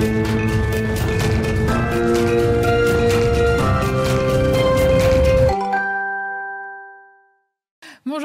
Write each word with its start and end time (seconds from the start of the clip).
Thank 0.00 0.28
you. 0.28 0.29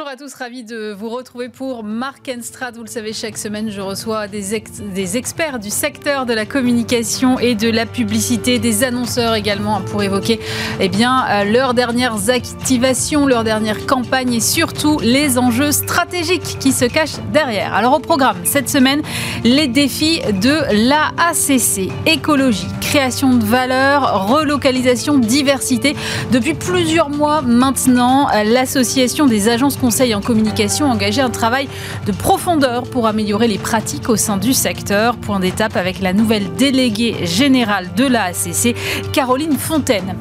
Bonjour 0.05 0.21
à 0.21 0.23
tous, 0.23 0.35
ravi 0.35 0.63
de 0.63 0.93
vous 0.93 1.09
retrouver 1.09 1.49
pour 1.49 1.83
Mark 1.83 2.31
Strat. 2.41 2.73
Vous 2.73 2.83
le 2.83 2.87
savez, 2.87 3.11
chaque 3.11 3.39
semaine, 3.39 3.71
je 3.71 3.81
reçois 3.81 4.27
des, 4.27 4.53
experts 4.53 5.57
du 5.57 5.71
secteur 5.71 6.27
de 6.27 6.33
la 6.35 6.45
communication 6.45 7.39
et 7.39 7.55
de 7.55 7.71
la 7.71 7.87
publicité, 7.87 8.59
des 8.59 8.83
annonceurs 8.83 9.33
également 9.33 9.81
pour 9.81 10.03
évoquer 10.03 10.39
eh 10.79 10.89
bien, 10.89 11.25
euh, 11.27 11.43
leurs 11.45 11.73
dernières 11.73 12.29
activations, 12.29 13.25
leurs 13.25 13.43
dernières 13.43 13.87
campagnes 13.87 14.33
et 14.33 14.41
surtout 14.41 14.99
les 14.99 15.39
enjeux 15.39 15.71
stratégiques 15.71 16.57
qui 16.59 16.71
se 16.71 16.85
cachent 16.85 17.17
derrière. 17.33 17.73
Alors 17.73 17.95
au 17.95 17.99
programme, 17.99 18.37
cette 18.43 18.69
semaine, 18.69 19.01
les 19.43 19.67
défis 19.67 20.21
de 20.21 20.87
l'AACC, 20.87 21.91
écologie, 22.05 22.67
création 22.79 23.33
de 23.33 23.43
valeur, 23.43 24.27
relocalisation, 24.27 25.17
diversité. 25.17 25.95
Depuis 26.31 26.53
plusieurs 26.53 27.09
mois 27.09 27.41
maintenant, 27.41 28.27
l'association 28.45 29.25
des 29.25 29.49
agents 29.49 29.71
Conseil 29.95 30.13
en 30.13 30.19
communication 30.19 30.87
engagé 30.87 31.21
un 31.21 31.29
travail 31.29 31.69
de 32.05 32.11
profondeur 32.11 32.83
pour 32.83 33.07
améliorer 33.07 33.47
les 33.47 33.57
pratiques 33.57 34.09
au 34.09 34.17
sein 34.17 34.35
du 34.35 34.53
secteur. 34.53 35.15
Point 35.15 35.39
d'étape 35.39 35.77
avec 35.77 36.01
la 36.01 36.11
nouvelle 36.11 36.53
déléguée 36.55 37.25
générale 37.25 37.87
de 37.95 38.05
l'AACC, 38.05 38.75
Caroline 39.13 39.57
Fontaine. 39.57 40.17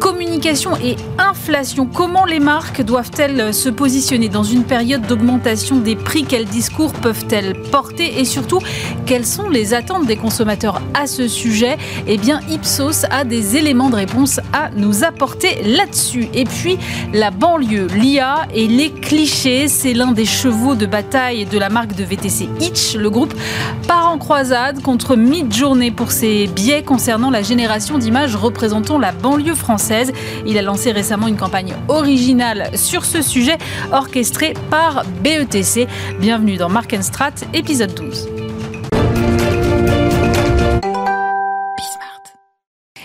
Communication 0.00 0.78
et 0.78 0.96
inflation, 1.18 1.84
comment 1.84 2.24
les 2.24 2.40
marques 2.40 2.80
doivent-elles 2.80 3.52
se 3.52 3.68
positionner 3.68 4.30
dans 4.30 4.44
une 4.44 4.64
période 4.64 5.02
d'augmentation 5.06 5.76
des 5.76 5.94
prix? 5.94 6.24
Quels 6.24 6.46
discours 6.46 6.94
peuvent-elles 6.94 7.60
porter? 7.70 8.20
Et 8.20 8.24
surtout, 8.24 8.60
quelles 9.04 9.26
sont 9.26 9.50
les 9.50 9.74
attentes 9.74 10.06
des 10.06 10.16
consommateurs 10.16 10.80
à 10.94 11.06
ce 11.06 11.28
sujet? 11.28 11.76
Eh 12.06 12.16
bien, 12.16 12.40
Ipsos 12.48 13.04
a 13.10 13.24
des 13.24 13.56
éléments 13.56 13.90
de 13.90 13.96
réponse 13.96 14.40
à 14.54 14.70
nous 14.74 15.04
apporter 15.04 15.62
là-dessus. 15.64 16.28
Et 16.32 16.44
puis, 16.44 16.78
la 17.12 17.30
banlieue, 17.30 17.88
l'IA 17.94 18.46
et 18.54 18.66
les 18.68 18.88
clichés. 19.18 19.66
C'est 19.66 19.94
l'un 19.94 20.12
des 20.12 20.24
chevaux 20.24 20.76
de 20.76 20.86
bataille 20.86 21.44
de 21.44 21.58
la 21.58 21.70
marque 21.70 21.96
de 21.96 22.04
VTC 22.04 22.48
Hitch. 22.60 22.94
Le 22.94 23.10
groupe 23.10 23.34
part 23.88 24.12
en 24.12 24.16
croisade 24.16 24.80
contre 24.80 25.16
Mid-Journée 25.16 25.90
pour 25.90 26.12
ses 26.12 26.46
biais 26.46 26.84
concernant 26.84 27.28
la 27.28 27.42
génération 27.42 27.98
d'images 27.98 28.36
représentant 28.36 28.96
la 28.96 29.10
banlieue 29.10 29.56
française. 29.56 30.12
Il 30.46 30.56
a 30.56 30.62
lancé 30.62 30.92
récemment 30.92 31.26
une 31.26 31.36
campagne 31.36 31.74
originale 31.88 32.70
sur 32.76 33.04
ce 33.04 33.20
sujet, 33.20 33.58
orchestrée 33.90 34.54
par 34.70 35.02
BETC. 35.20 35.88
Bienvenue 36.20 36.56
dans 36.56 36.68
Mark 36.68 36.96
Strat, 37.02 37.34
épisode 37.52 37.94
12. 37.94 38.37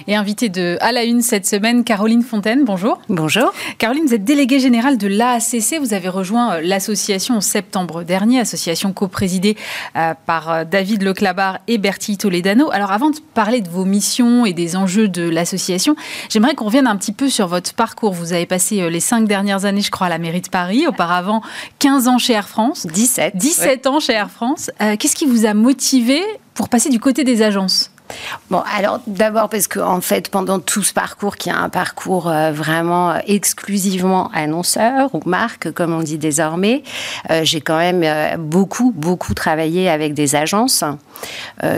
Et 0.08 0.16
invitée 0.16 0.50
de 0.50 0.78
À 0.82 0.92
la 0.92 1.04
Une 1.06 1.22
cette 1.22 1.46
semaine, 1.46 1.84
Caroline 1.84 2.24
Fontaine, 2.24 2.66
bonjour. 2.66 3.00
Bonjour. 3.08 3.54
Caroline, 3.78 4.06
vous 4.06 4.14
êtes 4.14 4.26
déléguée 4.26 4.60
générale 4.60 4.98
de 4.98 5.08
l'AACC. 5.08 5.80
Vous 5.80 5.94
avez 5.94 6.10
rejoint 6.10 6.56
euh, 6.56 6.62
l'association 6.62 7.36
en 7.36 7.42
septembre 7.42 8.04
dernier, 8.04 8.40
association 8.42 8.92
coprésidée 8.92 9.56
euh, 9.96 10.14
par 10.26 10.50
euh, 10.50 10.64
David 10.66 11.04
Leclabar 11.04 11.60
et 11.68 11.78
Bertie 11.78 12.18
Toledano. 12.18 12.70
Alors 12.72 12.92
avant 12.92 13.12
de 13.12 13.18
parler 13.34 13.62
de 13.62 13.70
vos 13.70 13.86
missions 13.86 14.46
et 14.46 14.52
des 14.52 14.76
enjeux 14.76 15.08
de 15.08 15.24
l'association, 15.24 15.96
j'aimerais 16.30 16.56
qu'on 16.56 16.66
revienne 16.66 16.88
un 16.88 16.98
petit 16.98 17.14
peu 17.14 17.30
sur 17.30 17.48
votre 17.48 17.74
parcours. 17.74 18.12
Vous 18.12 18.34
avez 18.34 18.46
passé 18.46 18.90
les 18.90 19.00
cinq 19.00 19.26
dernières 19.26 19.64
années, 19.64 19.82
je 19.82 19.92
crois, 19.92 20.08
à 20.08 20.10
la 20.10 20.18
mairie 20.18 20.42
de 20.42 20.50
Paris. 20.50 20.86
Auparavant, 20.86 21.42
15 21.80 22.08
ans 22.10 22.18
chez 22.18 22.34
Air 22.34 22.50
France. 22.50 22.86
17. 22.88 23.38
17 23.38 23.88
ans 23.88 24.00
chez 24.02 24.14
Air 24.14 24.30
France. 24.30 24.70
Qu'est-ce 24.80 25.16
qui 25.16 25.26
vous 25.26 25.46
a 25.46 25.54
motivé 25.54 26.22
pour 26.54 26.68
passer 26.68 26.90
du 26.90 27.00
côté 27.00 27.24
des 27.24 27.42
agences? 27.42 27.93
Bon, 28.50 28.62
alors 28.78 29.00
d'abord 29.08 29.50
parce 29.50 29.68
que 29.68 29.80
en 29.80 30.02
fait, 30.02 30.30
pendant 30.30 30.60
tout 30.60 30.84
ce 30.84 30.94
parcours, 30.94 31.38
qui 31.38 31.50
est 31.50 31.54
un 31.54 31.70
parcours 31.70 32.30
euh, 32.30 32.52
vraiment 32.52 33.12
euh, 33.12 33.20
exclusivement 33.28 34.30
annonceur 34.34 35.14
ou 35.14 35.22
marque, 35.26 35.72
comme 35.72 35.94
on 35.94 36.02
dit 36.02 36.18
désormais, 36.18 36.84
euh, 37.32 37.42
j'ai 37.44 37.62
quand 37.62 37.78
même 37.78 38.04
beaucoup, 38.40 38.92
beaucoup 38.96 39.34
travaillé 39.34 39.90
avec 39.90 40.14
des 40.14 40.36
agences. 40.36 40.84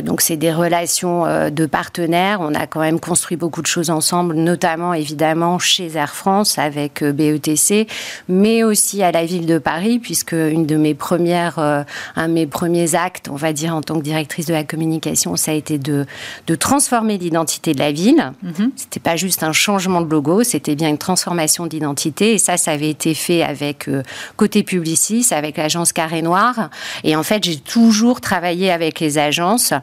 donc 0.04 0.22
c'est 0.22 0.38
des 0.38 0.52
relations 0.52 1.26
de 1.50 1.66
partenaires. 1.66 2.40
On 2.42 2.54
a 2.56 2.68
quand 2.68 2.80
même 2.80 3.00
construit 3.00 3.38
beaucoup 3.38 3.62
de 3.62 3.68
choses 3.68 3.90
ensemble, 3.90 4.36
notamment 4.36 4.94
évidemment 4.94 5.60
chez 5.60 5.96
Air 5.96 6.16
France 6.16 6.58
avec 6.58 7.04
BETC, 7.04 7.88
mais 8.28 8.64
aussi 8.64 9.04
à 9.04 9.12
la 9.12 9.26
ville 9.26 9.46
de 9.46 9.58
Paris, 9.58 10.00
puisque 10.00 10.34
une 10.34 10.66
de 10.66 10.78
mes 10.78 10.94
premières, 10.94 11.60
un 11.60 12.28
de 12.28 12.34
mes 12.34 12.48
premiers 12.48 12.96
actes, 12.96 13.30
on 13.30 13.36
va 13.36 13.54
dire 13.54 13.76
en 13.76 13.82
tant 13.82 13.96
que 13.96 14.04
directrice 14.04 14.46
de 14.46 14.54
la 14.54 14.64
communication, 14.64 15.36
ça 15.36 15.52
a 15.52 15.54
été 15.54 15.78
de 15.78 16.06
de 16.48 16.56
transformer 16.56 17.18
l'identité 17.18 17.74
de 17.74 17.80
la 17.80 17.92
ville. 17.92 18.32
Mhm. 18.44 18.72
C'était 18.76 19.00
pas 19.00 19.16
juste 19.16 19.44
un 19.44 19.54
changement 19.54 20.02
de 20.02 20.10
logo, 20.10 20.44
c'était 20.44 20.76
bien 20.76 20.90
une 20.90 20.98
transformation 20.98 21.68
d'identité. 21.68 22.34
Et 22.34 22.38
ça, 22.38 22.58
ça 22.58 22.72
avait 22.72 22.90
été 22.90 23.14
fait 23.14 23.44
avec 23.44 23.88
euh, 23.88 24.04
côté 24.36 24.64
Publicis, 24.64 25.28
avec 25.32 25.58
l'agence 25.58 25.94
Carré 25.94 26.22
Noir. 26.22 26.70
Et 27.04 27.16
en 27.16 27.24
fait, 27.24 27.44
j'ai 27.44 27.58
toujours 27.58 28.22
travaillé 28.22 28.72
avec 28.72 29.00
les 29.00 29.18
agences. 29.18 29.74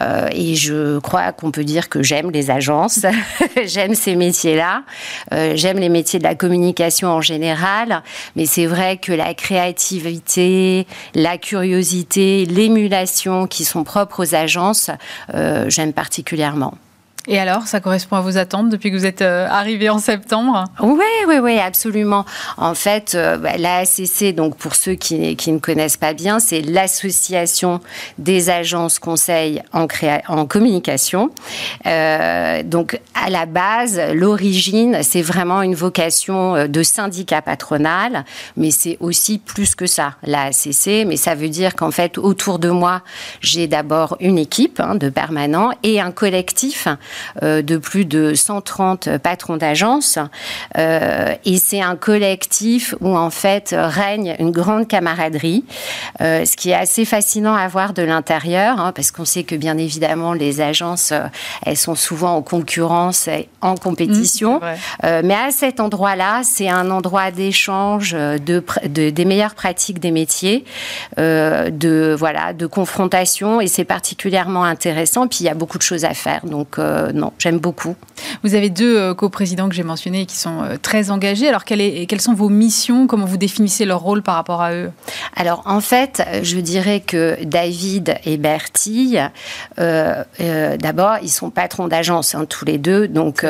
Euh, 0.00 0.28
et 0.32 0.54
je 0.54 0.98
crois 0.98 1.32
qu'on 1.32 1.50
peut 1.50 1.64
dire 1.64 1.88
que 1.88 2.02
j'aime 2.02 2.30
les 2.30 2.50
agences. 2.50 3.00
j'aime 3.64 3.94
ces 3.94 4.16
métiers-là. 4.16 4.82
Euh, 5.32 5.52
j'aime 5.56 5.78
les 5.78 5.88
métiers 5.88 6.18
de 6.18 6.24
la 6.24 6.34
communication 6.34 7.08
en 7.08 7.20
général. 7.20 8.02
Mais 8.36 8.46
c'est 8.46 8.66
vrai 8.66 8.96
que 8.96 9.12
la 9.12 9.34
créativité, 9.34 10.86
la 11.14 11.38
curiosité, 11.38 12.46
l'émulation 12.46 13.46
qui 13.46 13.64
sont 13.64 13.84
propres 13.84 14.24
aux 14.24 14.34
agences, 14.34 14.90
particulièrement. 15.86 16.74
Et 17.30 17.38
alors, 17.38 17.66
ça 17.66 17.80
correspond 17.80 18.16
à 18.16 18.22
vos 18.22 18.38
attentes 18.38 18.70
depuis 18.70 18.90
que 18.90 18.96
vous 18.96 19.04
êtes 19.04 19.20
euh, 19.20 19.46
arrivé 19.50 19.90
en 19.90 19.98
septembre? 19.98 20.64
Oui, 20.80 21.04
oui, 21.28 21.36
oui, 21.42 21.58
absolument. 21.58 22.24
En 22.56 22.72
fait, 22.72 23.14
euh, 23.14 23.36
bah, 23.36 23.58
l'AACC, 23.58 24.34
donc 24.34 24.56
pour 24.56 24.74
ceux 24.74 24.94
qui, 24.94 25.36
ne 25.52 25.58
connaissent 25.58 25.98
pas 25.98 26.14
bien, 26.14 26.40
c'est 26.40 26.62
l'association 26.62 27.80
des 28.16 28.48
agences 28.48 28.98
conseils 28.98 29.62
en, 29.74 29.86
communication. 30.46 31.30
Euh, 31.84 32.62
donc, 32.62 32.98
à 33.14 33.28
la 33.28 33.44
base, 33.44 34.00
l'origine, 34.14 35.00
c'est 35.02 35.20
vraiment 35.20 35.60
une 35.60 35.74
vocation 35.74 36.66
de 36.66 36.82
syndicat 36.82 37.42
patronal, 37.42 38.24
mais 38.56 38.70
c'est 38.70 38.96
aussi 39.00 39.36
plus 39.36 39.74
que 39.74 39.86
ça, 39.86 40.14
l'AACC. 40.22 41.04
Mais 41.06 41.18
ça 41.18 41.34
veut 41.34 41.50
dire 41.50 41.76
qu'en 41.76 41.90
fait, 41.90 42.16
autour 42.16 42.58
de 42.58 42.70
moi, 42.70 43.02
j'ai 43.42 43.66
d'abord 43.66 44.16
une 44.20 44.38
équipe 44.38 44.80
hein, 44.80 44.94
de 44.94 45.10
permanents 45.10 45.72
et 45.82 46.00
un 46.00 46.10
collectif 46.10 46.88
de 47.42 47.76
plus 47.76 48.04
de 48.04 48.34
130 48.34 49.18
patrons 49.18 49.56
d'agences. 49.56 50.18
Euh, 50.76 51.34
et 51.44 51.58
c'est 51.58 51.80
un 51.80 51.96
collectif 51.96 52.94
où 53.00 53.16
en 53.16 53.30
fait 53.30 53.74
règne 53.76 54.36
une 54.38 54.50
grande 54.50 54.88
camaraderie, 54.88 55.64
euh, 56.20 56.44
ce 56.44 56.56
qui 56.56 56.70
est 56.70 56.74
assez 56.74 57.04
fascinant 57.04 57.54
à 57.54 57.66
voir 57.68 57.92
de 57.92 58.02
l'intérieur, 58.02 58.78
hein, 58.80 58.92
parce 58.92 59.10
qu'on 59.10 59.24
sait 59.24 59.44
que 59.44 59.54
bien 59.54 59.78
évidemment 59.78 60.32
les 60.32 60.60
agences, 60.60 61.12
elles 61.64 61.76
sont 61.76 61.94
souvent 61.94 62.36
en 62.36 62.42
concurrence, 62.42 63.28
et 63.28 63.48
en 63.60 63.76
compétition. 63.76 64.60
Mmh, 64.60 65.20
mais 65.24 65.34
à 65.34 65.50
cet 65.50 65.80
endroit-là, 65.80 66.42
c'est 66.44 66.68
un 66.68 66.90
endroit 66.90 67.30
d'échange 67.30 68.12
de, 68.12 68.62
des 68.86 69.24
meilleures 69.24 69.54
pratiques 69.54 69.98
des 69.98 70.10
métiers, 70.10 70.64
de 71.16 72.14
voilà, 72.18 72.52
de 72.52 72.66
confrontation, 72.66 73.60
et 73.60 73.66
c'est 73.66 73.84
particulièrement 73.84 74.64
intéressant. 74.64 75.26
Puis 75.26 75.40
il 75.40 75.46
y 75.46 75.48
a 75.48 75.54
beaucoup 75.54 75.78
de 75.78 75.82
choses 75.82 76.04
à 76.04 76.14
faire, 76.14 76.44
donc 76.44 76.78
non, 77.12 77.32
j'aime 77.38 77.58
beaucoup. 77.58 77.96
Vous 78.42 78.54
avez 78.54 78.70
deux 78.70 78.96
euh, 78.96 79.14
coprésidents 79.14 79.68
que 79.68 79.74
j'ai 79.74 79.82
mentionnés 79.82 80.26
qui 80.26 80.36
sont 80.36 80.62
euh, 80.62 80.76
très 80.80 81.10
engagés. 81.10 81.48
Alors, 81.48 81.64
quelles 81.64 82.20
sont 82.20 82.34
vos 82.34 82.48
missions? 82.48 83.06
Comment 83.06 83.26
vous 83.26 83.36
définissez 83.36 83.84
leur 83.84 84.00
rôle 84.00 84.22
par 84.22 84.34
rapport 84.34 84.62
à 84.62 84.72
eux? 84.72 84.90
Alors, 85.36 85.62
en 85.66 85.80
fait, 85.80 86.22
je 86.42 86.58
dirais 86.58 87.00
que 87.00 87.36
David 87.44 88.16
et 88.24 88.36
Bertie, 88.36 89.18
euh, 89.78 90.24
d'abord, 90.76 91.16
ils 91.22 91.30
sont 91.30 91.50
patrons 91.50 91.88
d'agence, 91.88 92.34
hein, 92.34 92.46
tous 92.48 92.64
les 92.64 92.78
deux. 92.78 93.08
Donc, 93.08 93.44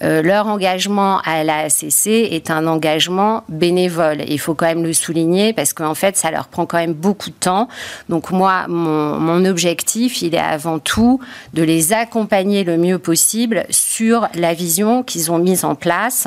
leur 0.00 0.46
engagement 0.46 1.20
à 1.24 1.44
la 1.44 1.66
ACC 1.66 2.06
est 2.06 2.50
un 2.50 2.66
engagement 2.66 3.44
bénévole. 3.48 4.22
Il 4.28 4.38
faut 4.38 4.54
quand 4.54 4.66
même 4.66 4.82
le 4.82 4.92
souligner 4.92 5.52
parce 5.52 5.72
qu'en 5.72 5.94
fait, 5.94 6.16
ça 6.16 6.30
leur 6.30 6.48
prend 6.48 6.66
quand 6.66 6.78
même 6.78 6.94
beaucoup 6.94 7.30
de 7.30 7.34
temps. 7.34 7.68
Donc, 8.08 8.30
moi, 8.30 8.66
mon, 8.68 9.18
mon 9.18 9.44
objectif, 9.44 10.22
il 10.22 10.34
est 10.34 10.38
avant 10.38 10.78
tout 10.78 11.20
de 11.54 11.62
les 11.62 11.92
accompagner 11.92 12.64
le 12.64 12.76
mieux 12.76 12.87
possible 12.96 13.64
sur 13.70 14.28
la 14.34 14.54
vision 14.54 15.02
qu'ils 15.02 15.30
ont 15.30 15.38
mise 15.38 15.64
en 15.64 15.74
place 15.74 16.26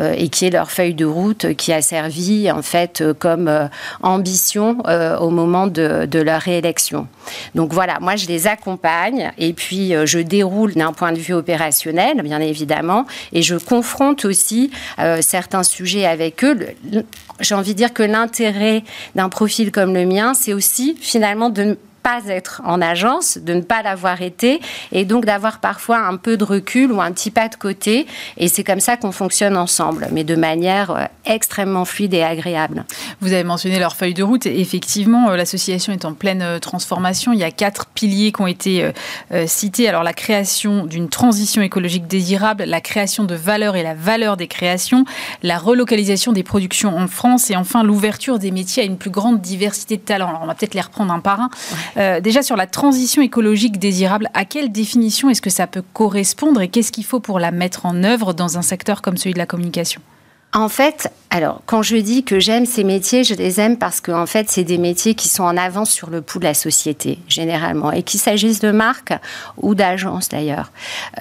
euh, 0.00 0.14
et 0.16 0.28
qui 0.28 0.46
est 0.46 0.50
leur 0.50 0.70
feuille 0.70 0.94
de 0.94 1.04
route 1.04 1.54
qui 1.54 1.72
a 1.72 1.82
servi 1.82 2.50
en 2.50 2.62
fait 2.62 3.00
euh, 3.00 3.14
comme 3.14 3.48
euh, 3.48 3.66
ambition 4.02 4.78
au 5.20 5.30
moment 5.30 5.66
de, 5.66 6.06
de, 6.06 6.18
leur 6.18 6.40
réélection. 6.40 7.06
Donc 7.54 7.72
voilà, 7.72 7.98
moi 8.00 8.16
je 8.16 8.26
les 8.26 8.46
accompagne 8.46 9.32
et 9.38 9.52
puis 9.52 9.92
je 10.04 10.18
déroule 10.18 10.72
d'un 10.74 10.92
point 10.92 11.12
de 11.12 11.18
vue 11.18 11.34
opérationnel, 11.34 12.22
bien 12.22 12.40
évidemment, 12.40 13.06
et 13.32 13.42
je 13.42 13.56
confronte 13.56 14.24
aussi 14.24 14.70
certains 15.20 15.62
sujets 15.62 16.06
avec 16.06 16.44
eux. 16.44 16.58
J'ai 17.40 17.54
envie 17.54 17.72
de 17.72 17.78
dire 17.78 17.92
que 17.92 18.02
l'intérêt 18.02 18.84
d'un 19.14 19.28
profil 19.28 19.70
comme 19.70 19.94
le 19.94 20.06
mien, 20.06 20.34
c'est 20.34 20.52
aussi 20.52 20.96
finalement 21.00 21.50
de 21.50 21.76
pas 22.04 22.20
être 22.28 22.60
en 22.66 22.82
agence, 22.82 23.38
de 23.38 23.54
ne 23.54 23.62
pas 23.62 23.82
l'avoir 23.82 24.20
été, 24.20 24.60
et 24.92 25.06
donc 25.06 25.24
d'avoir 25.24 25.58
parfois 25.58 26.00
un 26.06 26.16
peu 26.18 26.36
de 26.36 26.44
recul 26.44 26.92
ou 26.92 27.00
un 27.00 27.10
petit 27.12 27.30
pas 27.30 27.48
de 27.48 27.54
côté. 27.56 28.06
Et 28.36 28.48
c'est 28.48 28.62
comme 28.62 28.78
ça 28.78 28.98
qu'on 28.98 29.10
fonctionne 29.10 29.56
ensemble, 29.56 30.08
mais 30.12 30.22
de 30.22 30.36
manière 30.36 30.90
euh, 30.90 31.04
extrêmement 31.24 31.86
fluide 31.86 32.12
et 32.12 32.22
agréable. 32.22 32.84
Vous 33.22 33.32
avez 33.32 33.42
mentionné 33.42 33.78
leur 33.78 33.96
feuille 33.96 34.12
de 34.12 34.22
route. 34.22 34.44
Effectivement, 34.44 35.30
euh, 35.30 35.36
l'association 35.36 35.94
est 35.94 36.04
en 36.04 36.12
pleine 36.12 36.42
euh, 36.42 36.58
transformation. 36.58 37.32
Il 37.32 37.38
y 37.38 37.44
a 37.44 37.50
quatre 37.50 37.86
piliers 37.86 38.32
qui 38.32 38.42
ont 38.42 38.46
été 38.46 38.92
cités. 39.46 39.88
Alors 39.88 40.02
la 40.02 40.12
création 40.12 40.84
d'une 40.84 41.08
transition 41.08 41.62
écologique 41.62 42.06
désirable, 42.06 42.64
la 42.64 42.80
création 42.80 43.24
de 43.24 43.34
valeur 43.34 43.76
et 43.76 43.82
la 43.82 43.94
valeur 43.94 44.36
des 44.36 44.46
créations, 44.46 45.04
la 45.42 45.56
relocalisation 45.58 46.32
des 46.32 46.42
productions 46.42 46.96
en 46.96 47.06
France 47.06 47.50
et 47.50 47.56
enfin 47.56 47.82
l'ouverture 47.82 48.38
des 48.38 48.50
métiers 48.50 48.82
à 48.82 48.86
une 48.86 48.98
plus 48.98 49.10
grande 49.10 49.40
diversité 49.40 49.96
de 49.96 50.02
talents. 50.02 50.28
Alors 50.28 50.42
on 50.42 50.46
va 50.46 50.54
peut-être 50.54 50.74
les 50.74 50.80
reprendre 50.80 51.12
un 51.12 51.20
par 51.20 51.40
un. 51.40 51.50
Déjà 51.96 52.42
sur 52.42 52.56
la 52.56 52.66
transition 52.66 53.22
écologique 53.22 53.78
désirable, 53.78 54.28
à 54.34 54.44
quelle 54.44 54.72
définition 54.72 55.30
est-ce 55.30 55.42
que 55.42 55.50
ça 55.50 55.66
peut 55.66 55.84
correspondre 55.92 56.60
et 56.60 56.68
qu'est-ce 56.68 56.92
qu'il 56.92 57.04
faut 57.04 57.20
pour 57.20 57.38
la 57.38 57.50
mettre 57.50 57.86
en 57.86 58.02
œuvre 58.04 58.32
dans 58.32 58.58
un 58.58 58.62
secteur 58.62 59.02
comme 59.02 59.16
celui 59.16 59.34
de 59.34 59.38
la 59.38 59.46
communication? 59.46 60.00
En 60.54 60.68
fait, 60.68 61.12
alors 61.30 61.62
quand 61.66 61.82
je 61.82 61.96
dis 61.96 62.22
que 62.22 62.38
j'aime 62.38 62.64
ces 62.64 62.84
métiers, 62.84 63.24
je 63.24 63.34
les 63.34 63.60
aime 63.60 63.76
parce 63.76 64.00
que 64.00 64.12
en 64.12 64.24
fait, 64.24 64.48
c'est 64.48 64.62
des 64.62 64.78
métiers 64.78 65.14
qui 65.14 65.28
sont 65.28 65.42
en 65.42 65.56
avance 65.56 65.90
sur 65.90 66.10
le 66.10 66.22
pouls 66.22 66.38
de 66.38 66.44
la 66.44 66.54
société 66.54 67.18
généralement, 67.26 67.90
et 67.90 68.04
qu'il 68.04 68.20
s'agisse 68.20 68.60
de 68.60 68.70
marques 68.70 69.12
ou 69.56 69.74
d'agences 69.74 70.28
d'ailleurs. 70.28 70.70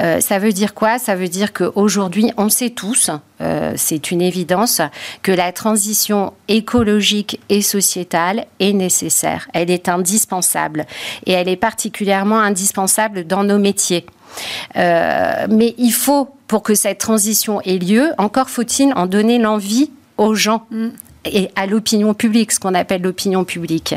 Euh, 0.02 0.20
ça 0.22 0.38
veut 0.38 0.54
dire 0.54 0.76
quoi? 0.76 1.00
Ça 1.00 1.16
veut 1.16 1.30
dire 1.30 1.52
qu'aujourd'hui, 1.52 2.32
on 2.38 2.50
sait 2.50 2.70
tous, 2.70 3.10
euh, 3.42 3.74
c'est 3.76 4.12
une 4.12 4.22
évidence, 4.22 4.82
que 5.24 5.32
la 5.32 5.52
transition 5.52 6.34
écologique 6.48 7.40
et 7.50 7.64
sociétale 7.64 8.46
est 8.60 8.74
nécessaire. 8.74 9.48
Elle 9.54 9.72
est 9.72 9.90
indispensable, 9.90 10.86
et 11.26 11.32
elle 11.32 11.50
est 11.50 11.58
particulièrement 11.58 12.40
indispensable 12.40 13.26
dans 13.26 13.44
nos 13.44 13.58
métiers. 13.58 14.06
Euh, 14.76 15.48
mais 15.50 15.76
il 15.78 15.92
faut, 15.92 16.30
pour 16.48 16.64
que 16.64 16.76
cette 16.76 17.00
transition 17.00 17.62
ait 17.62 17.78
lieu, 17.78 18.12
encore 18.18 18.50
faut-il 18.50 18.94
en 18.96 19.06
donner 19.06 19.40
l'envie 19.40 19.92
aux 20.18 20.36
gens. 20.36 20.66
Mm. 20.72 20.90
et 21.26 21.50
à 21.56 21.66
l'opinion 21.68 22.14
publique, 22.14 22.52
ce 22.52 22.60
qu'on 22.60 22.74
appelle 22.74 23.02
l'opinion 23.02 23.46
publique. 23.46 23.96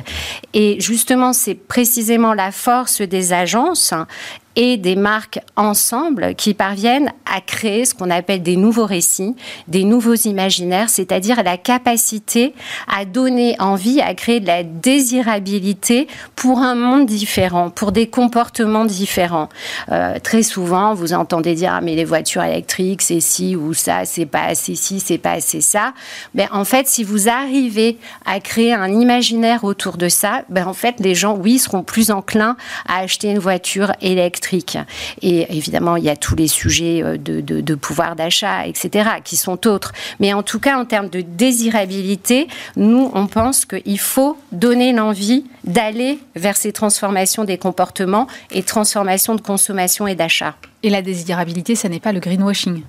Et 0.54 0.80
justement, 0.80 1.32
c'est 1.32 1.56
précisément 1.56 2.34
la 2.34 2.52
force 2.52 3.02
des 3.02 3.32
agences 3.32 3.92
et 4.56 4.78
des 4.78 4.96
marques 4.96 5.38
ensemble 5.54 6.34
qui 6.34 6.54
parviennent 6.54 7.12
à 7.30 7.42
créer 7.42 7.84
ce 7.84 7.94
qu'on 7.94 8.10
appelle 8.10 8.42
des 8.42 8.56
nouveaux 8.56 8.86
récits, 8.86 9.36
des 9.68 9.84
nouveaux 9.84 10.14
imaginaires, 10.14 10.88
c'est-à-dire 10.88 11.42
la 11.42 11.58
capacité 11.58 12.54
à 12.88 13.04
donner 13.04 13.54
envie, 13.60 14.00
à 14.00 14.14
créer 14.14 14.40
de 14.40 14.46
la 14.46 14.62
désirabilité 14.62 16.08
pour 16.34 16.60
un 16.60 16.74
monde 16.74 17.04
différent, 17.06 17.68
pour 17.68 17.92
des 17.92 18.06
comportements 18.08 18.86
différents. 18.86 19.50
Euh, 19.92 20.18
très 20.22 20.42
souvent, 20.42 20.94
vous 20.94 21.12
entendez 21.12 21.54
dire 21.54 21.72
ah, 21.74 21.80
mais 21.82 21.94
les 21.94 22.04
voitures 22.04 22.42
électriques, 22.42 23.02
c'est 23.02 23.20
ci 23.20 23.56
ou 23.56 23.74
ça, 23.74 24.06
c'est 24.06 24.26
pas 24.26 24.44
assez 24.44 24.74
ci, 24.74 25.00
c'est 25.00 25.18
pas 25.18 25.32
assez 25.32 25.60
ça. 25.60 25.92
Ben, 26.34 26.48
en 26.50 26.64
fait, 26.64 26.88
si 26.88 27.04
vous 27.04 27.28
arrivez 27.28 27.98
à 28.24 28.40
créer 28.40 28.72
un 28.72 28.88
imaginaire 28.88 29.64
autour 29.64 29.98
de 29.98 30.08
ça, 30.08 30.42
ben, 30.48 30.66
en 30.66 30.72
fait, 30.72 30.94
les 31.00 31.14
gens, 31.14 31.36
oui, 31.36 31.58
seront 31.58 31.82
plus 31.82 32.10
enclins 32.10 32.56
à 32.88 33.00
acheter 33.00 33.30
une 33.30 33.38
voiture 33.38 33.92
électrique 34.00 34.45
et 35.22 35.56
évidemment, 35.56 35.96
il 35.96 36.04
y 36.04 36.10
a 36.10 36.16
tous 36.16 36.36
les 36.36 36.48
sujets 36.48 37.02
euh, 37.02 37.16
de, 37.18 37.74
pouvoir 37.74 38.16
d'achat, 38.16 38.66
etc., 38.66 39.10
qui 39.24 39.36
sont 39.36 39.66
autres. 39.66 39.92
Mais 40.20 40.32
en 40.32 40.42
tout 40.42 40.60
cas, 40.60 40.78
en 40.78 40.84
termes 40.84 41.08
de 41.08 41.20
désirabilité, 41.20 42.48
nous, 42.76 43.10
on 43.14 43.26
pense 43.26 43.64
qu'il 43.64 43.98
faut 43.98 44.38
donner 44.52 44.92
l'envie 44.92 45.44
d'aller 45.64 46.18
vers 46.34 46.56
ces 46.56 46.72
transformations 46.72 47.44
des 47.44 47.58
comportements 47.58 48.26
et 48.50 48.62
transformations 48.62 49.34
de 49.34 49.40
consommation 49.40 50.06
et 50.06 50.14
d'achat. 50.14 50.54
Et 50.82 50.90
la 50.90 51.02
désirabilité, 51.02 51.74
ça 51.74 51.88
n'est 51.88 52.00
pas 52.00 52.12
le 52.12 52.20
greenwashing? 52.20 52.82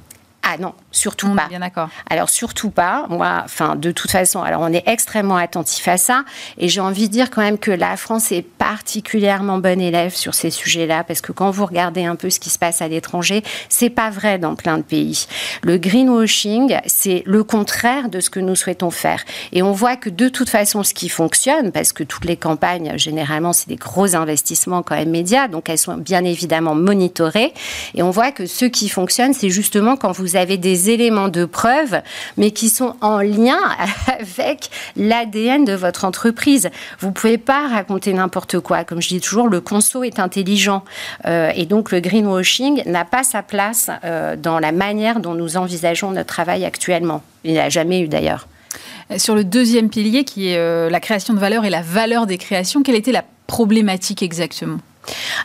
Ah 0.43 0.55
non, 0.59 0.73
surtout 0.97 1.33
pas. 1.33 1.47
bien 1.47 1.59
d'accord. 1.59 1.89
Alors 2.09 2.29
surtout 2.29 2.69
pas. 2.69 3.05
Moi, 3.09 3.41
enfin, 3.45 3.75
de 3.75 3.91
toute 3.91 4.11
façon, 4.11 4.41
alors 4.41 4.61
on 4.61 4.73
est 4.73 4.83
extrêmement 4.87 5.37
attentif 5.37 5.87
à 5.87 5.97
ça, 5.97 6.25
et 6.57 6.67
j'ai 6.67 6.81
envie 6.81 7.07
de 7.07 7.13
dire 7.13 7.29
quand 7.29 7.41
même 7.41 7.57
que 7.57 7.71
la 7.71 7.95
France 7.97 8.31
est 8.31 8.41
particulièrement 8.41 9.59
bonne 9.59 9.79
élève 9.79 10.15
sur 10.15 10.33
ces 10.33 10.49
sujets-là, 10.49 11.03
parce 11.03 11.21
que 11.21 11.31
quand 11.31 11.51
vous 11.51 11.65
regardez 11.65 12.05
un 12.05 12.15
peu 12.15 12.29
ce 12.29 12.39
qui 12.39 12.49
se 12.49 12.59
passe 12.59 12.81
à 12.81 12.87
l'étranger, 12.87 13.43
c'est 13.69 13.89
pas 13.89 14.09
vrai 14.09 14.39
dans 14.39 14.55
plein 14.55 14.77
de 14.77 14.83
pays. 14.83 15.27
Le 15.61 15.77
greenwashing, 15.77 16.77
c'est 16.85 17.23
le 17.25 17.43
contraire 17.43 18.09
de 18.09 18.19
ce 18.19 18.29
que 18.29 18.39
nous 18.39 18.55
souhaitons 18.55 18.91
faire, 18.91 19.23
et 19.53 19.61
on 19.61 19.71
voit 19.71 19.95
que 19.95 20.09
de 20.09 20.29
toute 20.29 20.49
façon, 20.49 20.83
ce 20.83 20.93
qui 20.93 21.09
fonctionne, 21.09 21.71
parce 21.71 21.93
que 21.93 22.03
toutes 22.03 22.25
les 22.25 22.37
campagnes, 22.37 22.97
généralement, 22.97 23.53
c'est 23.53 23.69
des 23.69 23.75
gros 23.75 24.15
investissements 24.15 24.83
quand 24.83 24.95
même 24.95 25.09
médias, 25.09 25.47
donc 25.47 25.69
elles 25.69 25.77
sont 25.77 25.97
bien 25.97 26.23
évidemment 26.23 26.75
monitorées, 26.75 27.53
et 27.93 28.03
on 28.03 28.09
voit 28.09 28.31
que 28.31 28.45
ce 28.45 28.65
qui 28.65 28.89
fonctionne, 28.89 29.33
c'est 29.33 29.49
justement 29.49 29.95
quand 29.95 30.11
vous 30.11 30.35
avez 30.35 30.57
des 30.57 30.86
éléments 30.89 31.29
de 31.29 31.45
preuve, 31.45 32.01
mais 32.37 32.51
qui 32.51 32.69
sont 32.69 32.95
en 33.01 33.19
lien 33.19 33.59
avec 34.19 34.69
l'ADN 34.95 35.65
de 35.65 35.73
votre 35.73 36.05
entreprise. 36.05 36.69
Vous 36.99 37.07
ne 37.07 37.13
pouvez 37.13 37.37
pas 37.37 37.67
raconter 37.67 38.13
n'importe 38.13 38.59
quoi. 38.59 38.83
Comme 38.83 39.01
je 39.01 39.09
dis 39.09 39.21
toujours, 39.21 39.47
le 39.47 39.61
conso 39.61 40.03
est 40.03 40.19
intelligent. 40.19 40.83
Euh, 41.25 41.51
et 41.55 41.65
donc, 41.65 41.91
le 41.91 41.99
greenwashing 41.99 42.83
n'a 42.85 43.05
pas 43.05 43.23
sa 43.23 43.43
place 43.43 43.89
euh, 44.03 44.35
dans 44.35 44.59
la 44.59 44.71
manière 44.71 45.19
dont 45.19 45.33
nous 45.33 45.57
envisageons 45.57 46.11
notre 46.11 46.27
travail 46.27 46.65
actuellement. 46.65 47.23
Il 47.43 47.53
n'a 47.55 47.69
jamais 47.69 48.01
eu 48.01 48.07
d'ailleurs. 48.07 48.47
Sur 49.15 49.35
le 49.35 49.45
deuxième 49.45 49.89
pilier, 49.89 50.25
qui 50.25 50.49
est 50.49 50.57
euh, 50.57 50.89
la 50.89 50.99
création 50.99 51.33
de 51.33 51.39
valeur 51.39 51.63
et 51.63 51.69
la 51.69 51.81
valeur 51.81 52.27
des 52.27 52.37
créations, 52.37 52.83
quelle 52.83 52.95
était 52.95 53.13
la 53.13 53.23
problématique 53.47 54.21
exactement? 54.21 54.79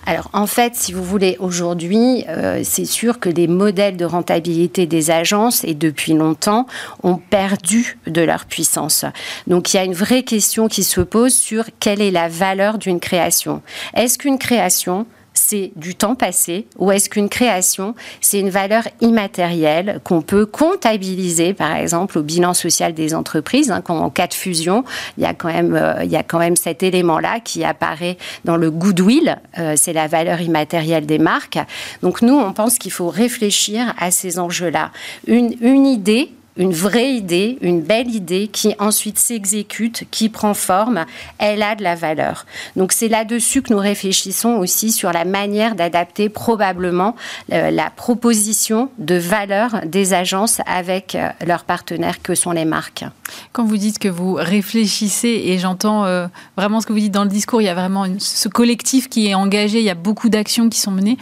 Alors 0.07 0.31
en 0.33 0.47
fait, 0.47 0.75
si 0.75 0.93
vous 0.93 1.05
voulez, 1.05 1.37
aujourd'hui, 1.39 2.25
euh, 2.29 2.61
c'est 2.65 2.85
sûr 2.85 3.21
que 3.21 3.29
les 3.29 3.47
modèles 3.47 3.97
de 3.97 4.05
rentabilité 4.05 4.87
des 4.87 5.11
agences, 5.11 5.65
et 5.65 5.75
depuis 5.75 6.15
longtemps, 6.15 6.67
ont 7.03 7.17
perdu 7.17 7.99
de 8.07 8.23
leur 8.23 8.47
puissance. 8.47 9.05
Donc 9.47 9.73
il 9.73 9.77
y 9.77 9.81
a 9.81 9.85
une 9.85 9.95
vraie 9.95 10.23
question 10.23 10.69
qui 10.69 10.85
se 10.85 11.01
pose 11.01 11.35
sur 11.35 11.65
quelle 11.81 12.01
est 12.01 12.11
la 12.11 12.29
valeur 12.29 12.79
d'une 12.79 13.01
création. 13.01 13.63
Est-ce 13.95 14.19
qu'une 14.19 14.39
création 14.39 15.07
c'est 15.53 15.71
du 15.77 15.95
temps 15.95 16.15
passé 16.15 16.67
ou 16.79 16.91
est-ce 16.93 17.11
qu'une 17.11 17.29
création, 17.29 17.95
c'est 18.23 18.41
une 18.41 18.49
valeur 18.49 18.85
immatérielle 19.03 20.01
qu'on 20.03 20.23
peut 20.23 20.47
comptabiliser, 20.47 21.53
par 21.53 21.77
exemple, 21.77 22.19
au 22.19 22.23
bilan 22.23 22.55
social 22.55 22.95
des 22.95 23.15
entreprises 23.15 23.71
hein, 23.71 23.83
En 23.89 24.09
cas 24.09 24.29
de 24.29 24.33
fusion, 24.33 24.83
il 25.19 25.25
y 25.25 25.27
a 25.27 25.35
quand 25.35 25.53
même, 25.53 25.75
euh, 25.75 26.05
il 26.05 26.11
y 26.11 26.17
a 26.17 26.23
quand 26.23 26.39
même 26.39 26.57
cet 26.57 26.83
élément-là 26.83 27.41
qui 27.41 27.65
apparaît 27.65 28.17
dans 28.47 28.57
le 28.57 28.71
goodwill, 28.71 29.39
euh, 29.59 29.75
c'est 29.77 29.93
la 29.93 30.07
valeur 30.07 30.41
immatérielle 30.41 31.05
des 31.05 31.19
marques. 31.19 31.59
Donc 32.03 32.23
nous, 32.23 32.39
on 32.39 32.55
pense 32.55 32.79
qu'il 32.79 32.93
faut 32.93 33.11
réfléchir 33.11 33.93
à 33.99 34.11
ces 34.11 34.39
enjeux-là. 34.39 34.91
Une, 35.27 35.55
une 35.61 35.87
idée 35.87 36.31
une 36.57 36.73
vraie 36.73 37.13
idée, 37.13 37.59
une 37.63 37.81
belle 37.81 38.11
idée 38.11 38.49
qui 38.49 38.75
ensuite 38.79 39.19
s'exécute, 39.19 40.05
qui 40.11 40.29
prend 40.29 40.53
forme, 40.55 41.07
elle 41.39 41.63
a 41.63 41.75
de 41.75 41.83
la 41.83 41.95
valeur. 41.95 42.45
Donc 42.77 42.93
c'est 42.93 43.09
là-dessus 43.09 43.63
que 43.63 43.73
nous 43.73 43.79
réfléchissons 43.79 44.57
aussi 44.57 44.93
sur 44.93 45.13
la 45.13 45.25
manière 45.25 45.75
d'adapter 45.75 46.29
probablement 46.29 47.17
euh, 47.53 47.71
la 47.71 47.89
proposition 47.89 48.91
de 48.99 49.15
valeur 49.15 49.81
des 49.87 50.13
agences 50.13 50.61
avec 50.67 51.15
euh, 51.15 51.29
leurs 51.47 51.65
partenaires 51.65 52.21
que 52.21 52.35
sont 52.35 52.53
les 52.53 52.67
marques. 52.67 53.05
Quand 53.53 53.65
vous 53.65 53.79
dites 53.79 53.99
que 53.99 54.09
vous 54.09 54.35
réfléchissez, 54.35 55.43
et 55.47 55.59
j'entends 55.59 56.05
euh, 56.05 56.27
vraiment 56.57 56.83
ce 56.83 56.87
que 56.87 56.93
vous 56.93 57.01
dites 57.01 57.13
dans 57.13 57.25
le 57.25 57.31
discours, 57.31 57.63
il 57.63 57.65
y 57.65 57.71
a 57.71 57.75
vraiment 57.75 58.05
ce 58.19 58.49
collectif 58.49 59.09
qui 59.09 59.29
est 59.29 59.35
engagé, 59.35 59.79
il 59.79 59.85
y 59.85 59.91
a 59.91 59.95
beaucoup 59.95 60.29
d'actions 60.29 60.69
qui 60.69 60.81
sont 60.81 60.91
menées. 60.91 61.17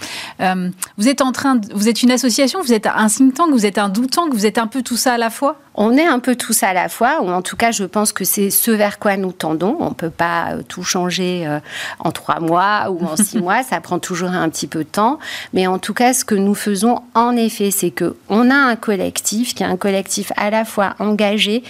vous 0.98 1.08
êtes 1.08 1.20
en 1.20 1.30
train, 1.30 1.60
vous 1.72 1.88
êtes 1.88 2.02
une 2.02 2.10
association, 2.10 2.60
vous 2.60 2.72
êtes 2.72 2.86
un 2.86 3.06
think 3.06 3.34
tank, 3.34 3.50
vous 3.52 3.66
êtes 3.66 3.78
un 3.78 3.88
doutant, 3.88 4.28
vous 4.28 4.46
êtes 4.46 4.58
un 4.58 4.66
peu 4.66 4.82
tout 4.82 4.96
ça 4.96 5.18
la 5.20 5.30
fois 5.30 5.56
On 5.74 5.96
est 5.96 6.06
un 6.06 6.18
peu 6.18 6.34
tous 6.34 6.64
à 6.64 6.72
la 6.72 6.88
fois, 6.88 7.22
ou 7.22 7.30
en 7.30 7.42
tout 7.42 7.56
cas, 7.56 7.70
je 7.70 7.84
pense 7.84 8.12
que 8.12 8.24
c'est 8.24 8.50
ce 8.50 8.72
vers 8.72 8.98
quoi 8.98 9.16
nous 9.16 9.30
tendons. 9.30 9.76
On 9.78 9.90
ne 9.90 9.94
peut 9.94 10.10
pas 10.10 10.54
euh, 10.54 10.62
tout 10.66 10.82
changer 10.82 11.46
euh, 11.46 11.60
en 12.00 12.10
trois 12.10 12.40
mois 12.40 12.90
ou 12.90 13.04
en 13.06 13.16
six 13.16 13.38
mois, 13.40 13.62
ça 13.62 13.80
prend 13.80 14.00
toujours 14.00 14.30
un 14.30 14.48
petit 14.48 14.66
peu 14.66 14.80
de 14.80 14.88
temps. 14.88 15.20
Mais 15.52 15.68
en 15.68 15.78
tout 15.78 15.94
cas, 15.94 16.12
ce 16.12 16.24
que 16.24 16.34
nous 16.34 16.54
faisons, 16.54 17.02
en 17.14 17.36
effet, 17.36 17.70
c'est 17.70 17.90
que 17.90 18.16
on 18.28 18.50
a 18.50 18.56
un 18.56 18.76
collectif 18.76 19.54
qui 19.54 19.62
est 19.62 19.66
un 19.66 19.76
collectif 19.76 20.32
à 20.36 20.50
la 20.50 20.64
fois 20.64 20.94
engagé, 20.98 21.62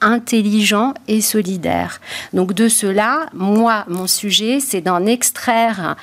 intelligent 0.00 0.94
et 1.08 1.20
solidaire. 1.20 2.00
Donc 2.32 2.52
de 2.52 2.68
cela, 2.68 3.26
moi, 3.32 3.84
mon 3.88 4.06
sujet, 4.06 4.60
c'est 4.60 4.80
d'en 4.80 5.04
extraire, 5.06 5.96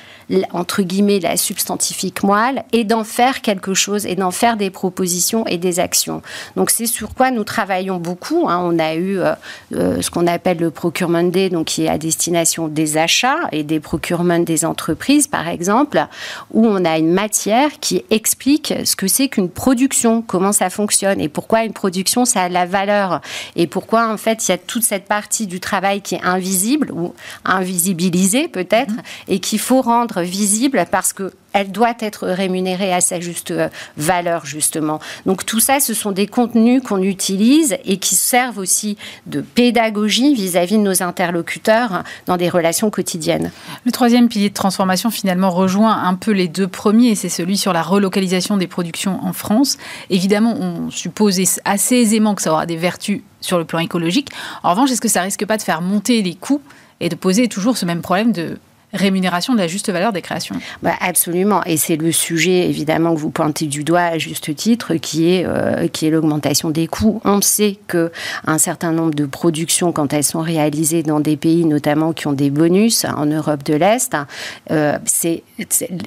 entre 0.52 0.82
guillemets, 0.82 1.20
la 1.20 1.36
substantifique 1.36 2.22
moelle 2.22 2.64
et 2.72 2.84
d'en 2.84 3.04
faire 3.04 3.40
quelque 3.40 3.74
chose 3.74 4.06
et 4.06 4.14
d'en 4.14 4.30
faire 4.30 4.56
des 4.56 4.70
propositions 4.70 5.46
et 5.46 5.58
des 5.58 5.80
actions. 5.80 6.22
Donc 6.56 6.70
c'est 6.70 6.86
sur 6.86 7.14
quoi 7.14 7.30
nous 7.30 7.44
travaillons 7.44 7.98
beaucoup. 7.98 8.48
Hein. 8.48 8.60
On 8.62 8.78
a 8.78 8.94
eu 8.94 9.18
euh, 9.18 9.32
euh, 9.74 10.02
ce 10.02 10.10
qu'on 10.10 10.26
appelle 10.26 10.58
le 10.58 10.70
procurement 10.70 11.22
day, 11.22 11.48
donc 11.48 11.66
qui 11.66 11.84
est 11.84 11.88
à 11.88 11.98
destination 11.98 12.68
des 12.68 12.98
achats 12.98 13.40
et 13.52 13.62
des 13.62 13.80
procurements 13.80 14.38
des 14.38 14.64
entreprises, 14.64 15.26
par 15.26 15.48
exemple, 15.48 16.06
où 16.52 16.66
on 16.66 16.84
a 16.84 16.98
une 16.98 17.12
matière 17.12 17.70
qui 17.80 18.04
explique 18.10 18.74
ce 18.84 18.96
que 18.96 19.08
c'est 19.08 19.28
qu'une 19.28 19.48
production, 19.48 20.22
comment 20.22 20.52
ça 20.52 20.70
fonctionne 20.70 21.20
et 21.20 21.28
pourquoi 21.28 21.64
une 21.64 21.72
production, 21.72 22.24
ça 22.24 22.42
a 22.42 22.48
la 22.48 22.66
valeur 22.66 23.20
et 23.54 23.66
pour 23.66 23.85
pourquoi 23.86 24.12
en 24.12 24.16
fait 24.16 24.48
il 24.48 24.50
y 24.50 24.54
a 24.54 24.58
toute 24.58 24.82
cette 24.82 25.04
partie 25.04 25.46
du 25.46 25.60
travail 25.60 26.00
qui 26.00 26.16
est 26.16 26.24
invisible 26.24 26.90
ou 26.90 27.14
invisibilisée 27.44 28.48
peut-être 28.48 28.92
mm-hmm. 28.92 29.28
et 29.28 29.38
qu'il 29.38 29.60
faut 29.60 29.80
rendre 29.80 30.22
visible 30.22 30.84
parce 30.90 31.12
que 31.12 31.32
elle 31.56 31.72
doit 31.72 31.94
être 32.00 32.28
rémunérée 32.28 32.92
à 32.92 33.00
sa 33.00 33.18
juste 33.18 33.50
euh, 33.50 33.70
valeur, 33.96 34.44
justement. 34.44 35.00
Donc 35.24 35.46
tout 35.46 35.58
ça, 35.58 35.80
ce 35.80 35.94
sont 35.94 36.12
des 36.12 36.26
contenus 36.26 36.82
qu'on 36.82 37.02
utilise 37.02 37.78
et 37.86 37.96
qui 37.96 38.14
servent 38.14 38.58
aussi 38.58 38.98
de 39.26 39.40
pédagogie 39.40 40.34
vis-à-vis 40.34 40.76
de 40.76 40.82
nos 40.82 41.02
interlocuteurs 41.02 42.02
dans 42.26 42.36
des 42.36 42.50
relations 42.50 42.90
quotidiennes. 42.90 43.52
Le 43.86 43.92
troisième 43.92 44.28
pilier 44.28 44.50
de 44.50 44.54
transformation, 44.54 45.10
finalement, 45.10 45.48
rejoint 45.48 46.02
un 46.04 46.14
peu 46.14 46.32
les 46.32 46.48
deux 46.48 46.68
premiers, 46.68 47.14
c'est 47.14 47.30
celui 47.30 47.56
sur 47.56 47.72
la 47.72 47.82
relocalisation 47.82 48.58
des 48.58 48.66
productions 48.66 49.18
en 49.24 49.32
France. 49.32 49.78
Évidemment, 50.10 50.56
on 50.60 50.90
suppose 50.90 51.40
assez 51.64 51.96
aisément 51.96 52.34
que 52.34 52.42
ça 52.42 52.52
aura 52.52 52.66
des 52.66 52.76
vertus 52.76 53.22
sur 53.46 53.58
le 53.58 53.64
plan 53.64 53.78
écologique. 53.78 54.28
En 54.62 54.70
revanche, 54.70 54.90
est-ce 54.90 55.00
que 55.00 55.08
ça 55.08 55.22
risque 55.22 55.46
pas 55.46 55.56
de 55.56 55.62
faire 55.62 55.80
monter 55.80 56.22
les 56.22 56.34
coûts 56.34 56.60
et 57.00 57.08
de 57.08 57.14
poser 57.14 57.48
toujours 57.48 57.76
ce 57.76 57.86
même 57.86 58.02
problème 58.02 58.32
de 58.32 58.58
rémunération 58.92 59.54
de 59.54 59.58
la 59.58 59.66
juste 59.66 59.90
valeur 59.90 60.12
des 60.12 60.22
créations. 60.22 60.56
Bah 60.82 60.94
absolument, 61.00 61.62
et 61.64 61.76
c'est 61.76 61.96
le 61.96 62.12
sujet 62.12 62.68
évidemment 62.68 63.14
que 63.14 63.20
vous 63.20 63.30
pointez 63.30 63.66
du 63.66 63.84
doigt 63.84 64.00
à 64.00 64.18
juste 64.18 64.54
titre, 64.54 64.94
qui 64.94 65.30
est 65.30 65.44
euh, 65.46 65.88
qui 65.88 66.06
est 66.06 66.10
l'augmentation 66.10 66.70
des 66.70 66.86
coûts. 66.86 67.20
On 67.24 67.40
sait 67.40 67.78
que 67.86 68.12
un 68.46 68.58
certain 68.58 68.92
nombre 68.92 69.14
de 69.14 69.26
productions, 69.26 69.92
quand 69.92 70.12
elles 70.12 70.24
sont 70.24 70.40
réalisées 70.40 71.02
dans 71.02 71.20
des 71.20 71.36
pays 71.36 71.64
notamment 71.64 72.12
qui 72.12 72.26
ont 72.26 72.32
des 72.32 72.50
bonus 72.50 73.04
en 73.04 73.26
Europe 73.26 73.62
de 73.64 73.74
l'Est, 73.74 74.16
euh, 74.70 74.98
c'est 75.04 75.42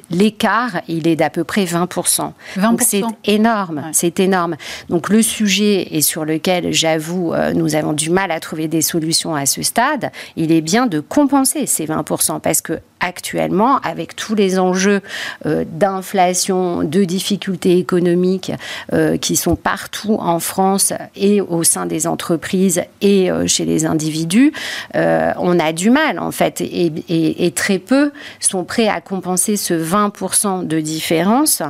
l'écart, 0.10 0.82
il 0.88 1.08
est 1.08 1.16
d'à 1.16 1.30
peu 1.30 1.44
près 1.44 1.66
20%. 1.66 2.32
20%. 2.58 2.62
Donc 2.62 2.82
c'est 2.82 3.04
énorme, 3.26 3.84
c'est 3.94 4.20
énorme. 4.20 4.56
Donc 4.90 5.10
le 5.10 5.22
sujet 5.22 5.88
et 5.92 6.02
sur 6.02 6.26
lequel 6.26 6.72
j'avoue 6.72 7.34
euh, 7.34 7.54
nous 7.54 7.76
avons 7.76 7.94
du 7.94 8.10
mal 8.10 8.32
à 8.32 8.40
trouver 8.40 8.68
des 8.68 8.82
solutions 8.82 9.36
à 9.36 9.46
ce 9.46 9.62
stade, 9.62 10.12
il 10.36 10.52
est 10.52 10.62
bien 10.62 10.88
de 10.88 11.00
compenser 11.00 11.66
ces 11.66 11.86
20% 11.86 12.40
parce 12.40 12.62
que 12.62 12.69
que 12.70 12.84
actuellement, 13.00 13.80
avec 13.80 14.16
tous 14.16 14.36
les 14.36 14.60
enjeux 14.60 15.02
euh, 15.46 15.64
d'inflation, 15.68 16.84
de 16.84 17.04
difficultés 17.04 17.78
économiques 17.78 18.52
euh, 18.94 19.18
qui 19.18 19.36
sont 19.36 19.56
partout 19.56 20.18
en 20.20 20.40
France 20.40 20.94
et 21.16 21.42
au 21.42 21.64
sein 21.64 21.86
des 21.86 22.08
entreprises 22.08 22.82
et 23.02 23.32
euh, 23.32 23.48
chez 23.48 23.66
les 23.66 23.86
individus, 23.86 24.52
on 24.94 25.60
a 25.60 25.72
du 25.74 25.90
mal 25.90 26.20
en 26.20 26.32
fait 26.32 26.62
et, 26.62 27.54
très 27.56 27.80
peu 27.80 28.12
sont 28.40 28.64
prêts 28.64 28.88
à 28.88 29.02
compenser 29.02 29.58
ce 29.58 29.74
20% 29.74 30.68
de 30.68 30.80
différence 30.80 31.62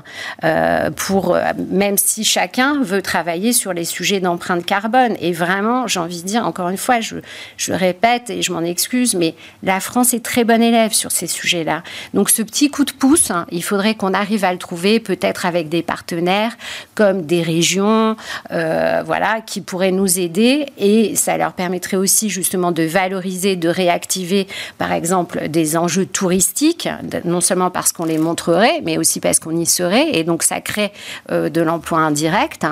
pour 0.95 1.37
même 1.69 1.97
si 1.97 2.23
chacun 2.23 2.81
veut 2.81 3.01
travailler 3.01 3.53
sur 3.53 3.73
les 3.73 3.85
sujets 3.85 4.19
d'empreinte 4.19 4.65
carbone. 4.65 5.15
Et 5.19 5.31
vraiment, 5.31 5.87
j'ai 5.87 5.99
envie 5.99 6.21
de 6.21 6.27
dire 6.27 6.45
encore 6.45 6.69
une 6.69 6.77
fois, 6.77 6.99
je, 6.99 7.17
je 7.57 7.73
répète 7.73 8.29
et 8.29 8.41
je 8.41 8.51
m'en 8.51 8.61
excuse, 8.61 9.15
mais 9.15 9.35
la 9.63 9.79
France 9.79 10.13
est 10.13 10.23
très 10.23 10.43
bonne 10.43 10.61
élève 10.61 10.93
sur 10.93 11.11
ces 11.11 11.18
sujets-là. 11.27 11.83
Donc 12.13 12.29
ce 12.29 12.41
petit 12.41 12.69
coup 12.69 12.85
de 12.85 12.91
pouce, 12.91 13.31
hein, 13.31 13.45
il 13.51 13.63
faudrait 13.63 13.95
qu'on 13.95 14.13
arrive 14.13 14.43
à 14.43 14.51
le 14.51 14.59
trouver 14.59 14.99
peut-être 14.99 15.45
avec 15.45 15.69
des 15.69 15.81
partenaires 15.81 16.57
comme 16.95 17.25
des 17.25 17.41
régions, 17.41 18.15
euh, 18.51 19.03
voilà, 19.05 19.41
qui 19.41 19.61
pourraient 19.61 19.91
nous 19.91 20.19
aider 20.19 20.67
et 20.77 21.15
ça 21.15 21.37
leur 21.37 21.53
permettrait 21.53 21.97
aussi 21.97 22.29
justement 22.29 22.71
de 22.71 22.83
valoriser, 22.83 23.55
de 23.55 23.69
réactiver 23.69 24.47
par 24.77 24.91
exemple 24.91 25.47
des 25.49 25.77
enjeux 25.77 26.05
touristiques, 26.05 26.89
non 27.25 27.41
seulement 27.41 27.71
parce 27.71 27.91
qu'on 27.91 28.05
les 28.05 28.17
montrerait, 28.17 28.81
mais 28.83 28.97
aussi 28.97 29.19
parce 29.19 29.39
qu'on 29.39 29.55
y 29.55 29.65
serait 29.65 30.09
et 30.13 30.23
donc 30.23 30.43
ça 30.43 30.61
crée 30.61 30.91
euh, 31.31 31.49
de 31.49 31.61
l'emploi 31.61 31.99
indirect. 31.99 32.65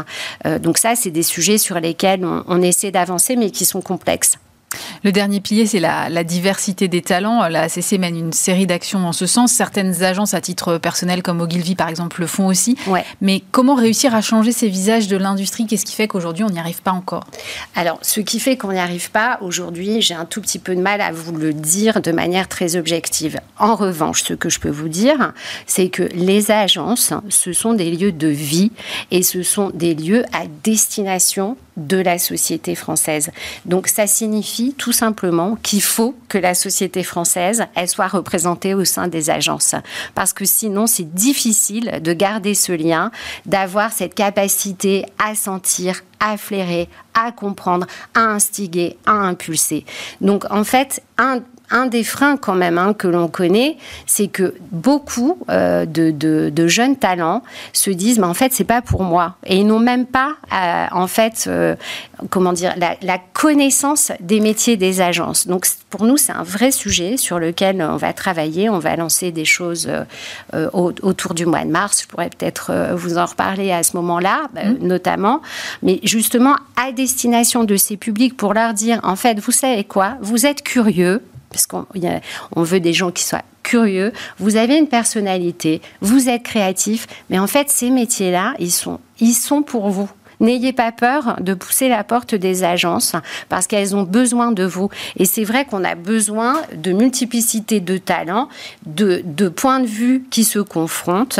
Euh, 0.45 0.59
donc 0.59 0.77
ça, 0.77 0.95
c'est 0.95 1.11
des 1.11 1.23
sujets 1.23 1.57
sur 1.57 1.79
lesquels 1.79 2.25
on 2.25 2.61
essaie 2.61 2.91
d'avancer 2.91 3.35
mais 3.35 3.51
qui 3.51 3.65
sont 3.65 3.81
complexes. 3.81 4.37
Le 5.03 5.11
dernier 5.11 5.39
pilier, 5.39 5.65
c'est 5.65 5.79
la, 5.79 6.23
diversité 6.23 6.87
des 6.87 7.01
talents. 7.01 7.47
La 7.47 7.63
ACC 7.63 7.93
mène 7.93 8.17
une 8.17 8.33
série 8.33 8.67
d'actions 8.67 9.07
en 9.07 9.13
ce 9.13 9.25
sens. 9.25 9.51
Certaines 9.51 10.03
agences 10.03 10.33
à 10.33 10.41
titre 10.41 10.77
personnel, 10.77 11.23
comme 11.23 11.41
Ogilvy 11.41 11.75
par 11.75 11.89
exemple, 11.89 12.19
le 12.21 12.27
font 12.27 12.47
aussi. 12.47 12.77
Mais 13.21 13.43
comment 13.51 13.75
réussir 13.75 14.13
à 14.13 14.21
changer 14.21 14.51
ces 14.51 14.67
visages 14.67 15.07
de 15.07 15.17
l'industrie? 15.17 15.65
Qu'est-ce 15.65 15.85
qui 15.85 15.95
fait 15.95 16.07
qu'aujourd'hui, 16.07 16.43
on 16.43 16.49
n'y 16.49 16.59
arrive 16.59 16.81
pas 16.81 16.91
encore? 16.91 17.23
Alors, 17.75 17.99
ce 18.01 18.19
qui 18.19 18.39
fait 18.39 18.57
qu'on 18.57 18.71
n'y 18.71 18.79
arrive 18.79 19.11
pas 19.11 19.37
aujourd'hui, 19.41 20.01
j'ai 20.01 20.13
un 20.13 20.25
tout 20.25 20.41
petit 20.41 20.59
peu 20.59 20.75
de 20.75 20.81
mal 20.81 21.01
à 21.01 21.11
vous 21.11 21.31
le 21.31 21.53
dire 21.53 22.01
de 22.01 22.11
manière 22.11 22.47
très 22.47 22.75
objective. 22.75 23.39
En 23.57 23.75
revanche, 23.75 24.23
ce 24.23 24.33
que 24.33 24.49
je 24.49 24.59
peux 24.59 24.69
vous 24.69 24.89
dire, 24.89 25.33
c'est 25.65 25.89
que 25.89 26.03
les 26.03 26.51
agences, 26.51 27.13
ce 27.29 27.53
sont 27.53 27.73
des 27.73 27.91
lieux 27.91 28.11
de 28.11 28.27
vie 28.27 28.71
et 29.11 29.23
ce 29.23 29.43
sont 29.43 29.71
des 29.73 29.95
lieux 29.95 30.25
à 30.33 30.45
destination 30.63 31.57
de 31.77 31.97
la 31.97 32.17
société 32.19 32.75
française. 32.75 33.31
Donc 33.65 33.87
ça 33.87 34.07
signifie 34.07 34.73
tout 34.77 34.91
simplement 34.91 35.57
qu'il 35.63 35.81
faut 35.81 36.15
que 36.27 36.37
la 36.37 36.53
société 36.53 37.03
française, 37.03 37.65
elle 37.75 37.87
soit 37.87 38.07
représentée 38.07 38.73
au 38.73 38.83
sein 38.83 39.07
des 39.07 39.29
agences. 39.29 39.75
Parce 40.15 40.33
que 40.33 40.43
sinon, 40.43 40.87
c'est 40.87 41.13
difficile 41.13 42.01
de 42.03 42.13
garder 42.13 42.55
ce 42.55 42.71
lien, 42.71 43.11
d'avoir 43.45 43.91
cette 43.91 44.15
capacité 44.15 45.05
à 45.19 45.35
sentir, 45.35 46.01
à 46.19 46.35
flairer, 46.37 46.89
à 47.13 47.31
comprendre, 47.31 47.85
à 48.13 48.21
instiguer, 48.21 48.97
à 49.05 49.13
impulser. 49.13 49.85
Donc 50.19 50.45
en 50.49 50.63
fait, 50.63 51.01
un, 51.17 51.41
un 51.69 51.87
des 51.87 52.03
freins 52.03 52.37
quand 52.37 52.55
même 52.55 52.77
hein, 52.77 52.93
que 52.93 53.07
l'on 53.07 53.27
connaît, 53.27 53.77
c'est 54.05 54.27
que 54.27 54.53
beaucoup 54.71 55.37
euh, 55.49 55.85
de, 55.85 56.67
jeunes 56.67 56.95
talents 56.95 57.43
se 57.73 57.89
disent, 57.89 58.19
mais 58.19 58.25
en 58.25 58.33
fait, 58.33 58.53
c'est 58.53 58.63
pas 58.63 58.81
pour 58.81 59.03
moi, 59.03 59.35
et 59.45 59.57
ils 59.57 59.67
n'ont 59.67 59.79
même 59.79 60.05
pas, 60.05 60.35
euh, 60.53 60.85
en 60.91 61.07
fait, 61.07 61.45
euh, 61.47 61.75
comment 62.29 62.53
dire, 62.53 62.73
la, 62.77 63.17
connaissance 63.33 64.11
des 64.19 64.39
métiers 64.39 64.77
des 64.77 64.99
agences. 64.99 65.47
Donc, 65.47 65.67
pour 65.91 66.05
nous, 66.05 66.17
c'est 66.17 66.31
un 66.31 66.43
vrai 66.43 66.71
sujet 66.71 67.17
sur 67.17 67.37
lequel 67.37 67.81
on 67.81 67.97
va 67.97 68.11
travailler. 68.11 68.67
On 68.67 68.79
va 68.79 68.95
lancer 68.95 69.31
des 69.31 69.45
choses 69.45 69.87
autour 70.73 71.35
du 71.35 71.45
mois 71.45 71.63
de 71.63 71.69
mars. 71.69 72.01
Je 72.01 72.07
pourrais 72.07 72.29
peut-être 72.29 72.71
vous 72.95 73.19
en 73.19 73.25
reparler 73.25 73.71
à 73.71 73.83
ce 73.83 73.95
moment-là, 73.97 74.47
mmh. 74.55 74.85
notamment, 74.87 75.41
mais 75.83 75.99
justement 76.03 76.55
à 76.75 76.91
destination 76.91 77.63
de 77.63 77.75
ces 77.75 77.95
publics 77.95 78.35
pour 78.35 78.55
leur 78.55 78.73
dire, 78.73 78.99
en 79.03 79.15
fait, 79.15 79.39
vous 79.39 79.51
savez 79.51 79.83
quoi, 79.83 80.17
vous 80.21 80.47
êtes 80.47 80.63
curieux 80.63 81.21
parce 81.49 81.65
qu'on 81.67 81.85
on 82.55 82.63
veut 82.63 82.79
des 82.79 82.93
gens 82.93 83.11
qui 83.11 83.23
soient 83.23 83.43
curieux, 83.63 84.13
vous 84.39 84.55
avez 84.55 84.77
une 84.77 84.87
personnalité, 84.87 85.81
vous 86.01 86.29
êtes 86.29 86.43
créatif, 86.43 87.07
mais 87.29 87.39
en 87.39 87.47
fait, 87.47 87.69
ces 87.69 87.89
métiers-là, 87.89 88.53
ils 88.59 88.71
sont 88.71 89.61
pour 89.61 89.89
vous. 89.89 90.09
N'ayez 90.39 90.73
pas 90.73 90.91
peur 90.91 91.37
de 91.39 91.53
pousser 91.53 91.89
la 91.89 92.03
porte 92.03 92.35
des 92.35 92.63
agences 92.63 93.15
parce 93.49 93.67
qu'elles 93.67 93.95
ont 93.95 94.03
besoin 94.03 94.51
de 94.51 94.63
vous. 94.63 94.89
Et 95.17 95.25
c'est 95.25 95.43
vrai 95.43 95.65
qu'on 95.65 95.83
a 95.83 95.95
besoin 95.95 96.61
de 96.75 96.91
multiplicité 96.91 97.79
de 97.79 97.97
talents, 97.97 98.49
de, 98.85 99.49
points 99.49 99.79
de 99.79 99.87
vue 99.87 100.23
qui 100.29 100.43
se 100.43 100.59
confrontent. 100.59 101.39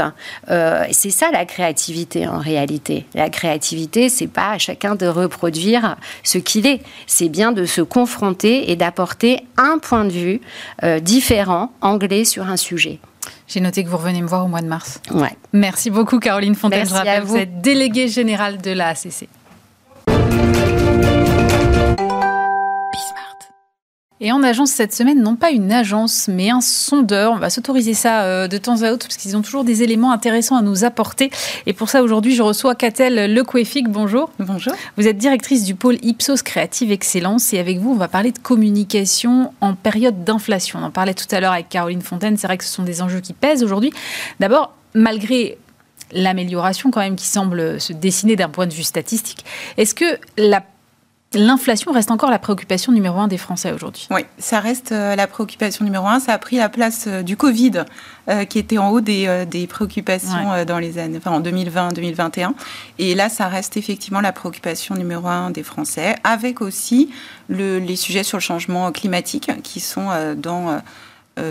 Euh, 0.49 0.83
c'est 0.91 1.11
ça 1.11 1.29
la 1.31 1.45
créativité 1.45 2.27
en 2.27 2.39
réalité. 2.39 3.05
La 3.13 3.29
créativité, 3.29 4.09
c'est 4.09 4.27
pas 4.27 4.51
à 4.51 4.57
chacun 4.57 4.95
de 4.95 5.05
reproduire 5.05 5.95
ce 6.23 6.37
qu'il 6.37 6.65
est. 6.65 6.81
C'est 7.05 7.29
bien 7.29 7.51
de 7.51 7.65
se 7.65 7.81
confronter 7.81 8.71
et 8.71 8.75
d'apporter 8.75 9.41
un 9.57 9.77
point 9.77 10.05
de 10.05 10.11
vue 10.11 10.41
euh, 10.83 10.99
différent, 10.99 11.71
anglais 11.81 12.25
sur 12.25 12.47
un 12.47 12.57
sujet. 12.57 12.99
J'ai 13.47 13.61
noté 13.61 13.83
que 13.83 13.89
vous 13.89 13.97
revenez 13.97 14.21
me 14.21 14.27
voir 14.27 14.45
au 14.45 14.47
mois 14.49 14.61
de 14.61 14.67
mars. 14.67 14.99
Ouais. 15.11 15.31
Merci 15.53 15.89
beaucoup, 15.89 16.19
Caroline 16.19 16.55
Fontaine. 16.55 16.87
Je 16.87 16.93
rappelle, 16.93 17.23
vous. 17.23 17.29
vous 17.29 17.37
êtes 17.37 17.61
déléguée 17.61 18.09
générale 18.09 18.57
de 18.57 18.71
la 18.71 18.89
ACC. 18.89 19.29
Et 24.19 24.31
en 24.31 24.41
agence 24.41 24.71
cette 24.71 24.95
semaine, 24.95 25.21
non 25.21 25.35
pas 25.35 25.51
une 25.51 25.71
agence, 25.71 26.27
mais 26.27 26.49
un 26.49 26.61
sondeur. 26.61 27.33
On 27.33 27.37
va 27.37 27.51
s'autoriser 27.51 27.93
ça 27.93 28.23
euh, 28.23 28.47
de 28.47 28.57
temps 28.57 28.81
à 28.81 28.91
autre 28.91 29.05
parce 29.07 29.17
qu'ils 29.17 29.37
ont 29.37 29.43
toujours 29.43 29.63
des 29.63 29.83
éléments 29.83 30.11
intéressants 30.11 30.55
à 30.55 30.63
nous 30.63 30.83
apporter. 30.83 31.29
Et 31.67 31.73
pour 31.73 31.89
ça, 31.89 32.01
aujourd'hui, 32.01 32.33
je 32.33 32.41
reçois 32.41 32.73
Catel 32.73 33.31
Lequefic. 33.31 33.89
Bonjour. 33.89 34.31
Bonjour. 34.39 34.73
Vous 34.97 35.07
êtes 35.07 35.17
directrice 35.17 35.63
du 35.63 35.75
pôle 35.75 35.97
Ipsos 36.01 36.41
Créative 36.41 36.91
Excellence 36.91 37.53
et 37.53 37.59
avec 37.59 37.77
vous, 37.77 37.91
on 37.91 37.97
va 37.97 38.07
parler 38.07 38.31
de 38.31 38.39
communication 38.39 39.53
en 39.61 39.75
période 39.75 40.23
d'inflation. 40.23 40.79
On 40.81 40.85
en 40.85 40.91
parlait 40.91 41.13
tout 41.13 41.27
à 41.29 41.39
l'heure 41.39 41.53
avec 41.53 41.69
Caroline 41.69 42.01
Fontaine. 42.01 42.37
C'est 42.37 42.47
vrai 42.47 42.57
que 42.57 42.63
ce 42.63 42.73
sont 42.73 42.83
des 42.83 43.03
enjeux 43.03 43.19
qui 43.19 43.33
pèsent 43.33 43.63
aujourd'hui. 43.63 43.93
D'abord, 44.39 44.73
malgré 44.95 45.59
l'amélioration 46.11 46.89
quand 46.89 47.01
même 47.01 47.17
qui 47.17 47.27
semble 47.27 47.79
se 47.79 47.93
dessiner 47.93 48.35
d'un 48.35 48.49
point 48.49 48.65
de 48.65 48.73
vue 48.73 48.83
statistique, 48.83 49.45
est-ce 49.77 49.93
que 49.93 50.17
la 50.37 50.63
L'inflation 51.33 51.91
reste 51.91 52.09
encore 52.09 52.31
la 52.31 52.39
préoccupation 52.39 52.93
numéro 52.93 53.19
un 53.19 53.27
des 53.27 53.37
Français 53.37 53.73
aujourd'hui. 53.73 54.07
Oui, 54.11 54.21
ça 54.37 54.61
reste 54.61 54.93
euh, 54.93 55.13
la 55.15 55.27
préoccupation 55.27 55.83
numéro 55.83 56.07
un. 56.07 56.21
Ça 56.21 56.31
a 56.31 56.37
pris 56.37 56.55
la 56.55 56.69
place 56.69 57.03
euh, 57.07 57.21
du 57.21 57.35
Covid, 57.35 57.83
euh, 58.29 58.45
qui 58.45 58.59
était 58.59 58.77
en 58.77 58.91
haut 58.91 59.01
des, 59.01 59.67
préoccupations 59.69 60.63
dans 60.65 60.79
les 60.79 60.99
années, 60.99 61.17
enfin, 61.17 61.31
en 61.31 61.41
2020-2021. 61.41 62.51
Et 62.97 63.13
là, 63.13 63.27
ça 63.27 63.47
reste 63.49 63.75
effectivement 63.75 64.21
la 64.21 64.31
préoccupation 64.31 64.95
numéro 64.95 65.27
un 65.27 65.49
des 65.49 65.63
Français, 65.63 66.15
avec 66.23 66.61
aussi 66.61 67.09
le, 67.49 67.79
les 67.79 67.97
sujets 67.97 68.23
sur 68.23 68.37
le 68.37 68.41
changement 68.41 68.91
climatique 68.93 69.51
qui 69.63 69.81
sont 69.81 70.09
dans 70.37 70.81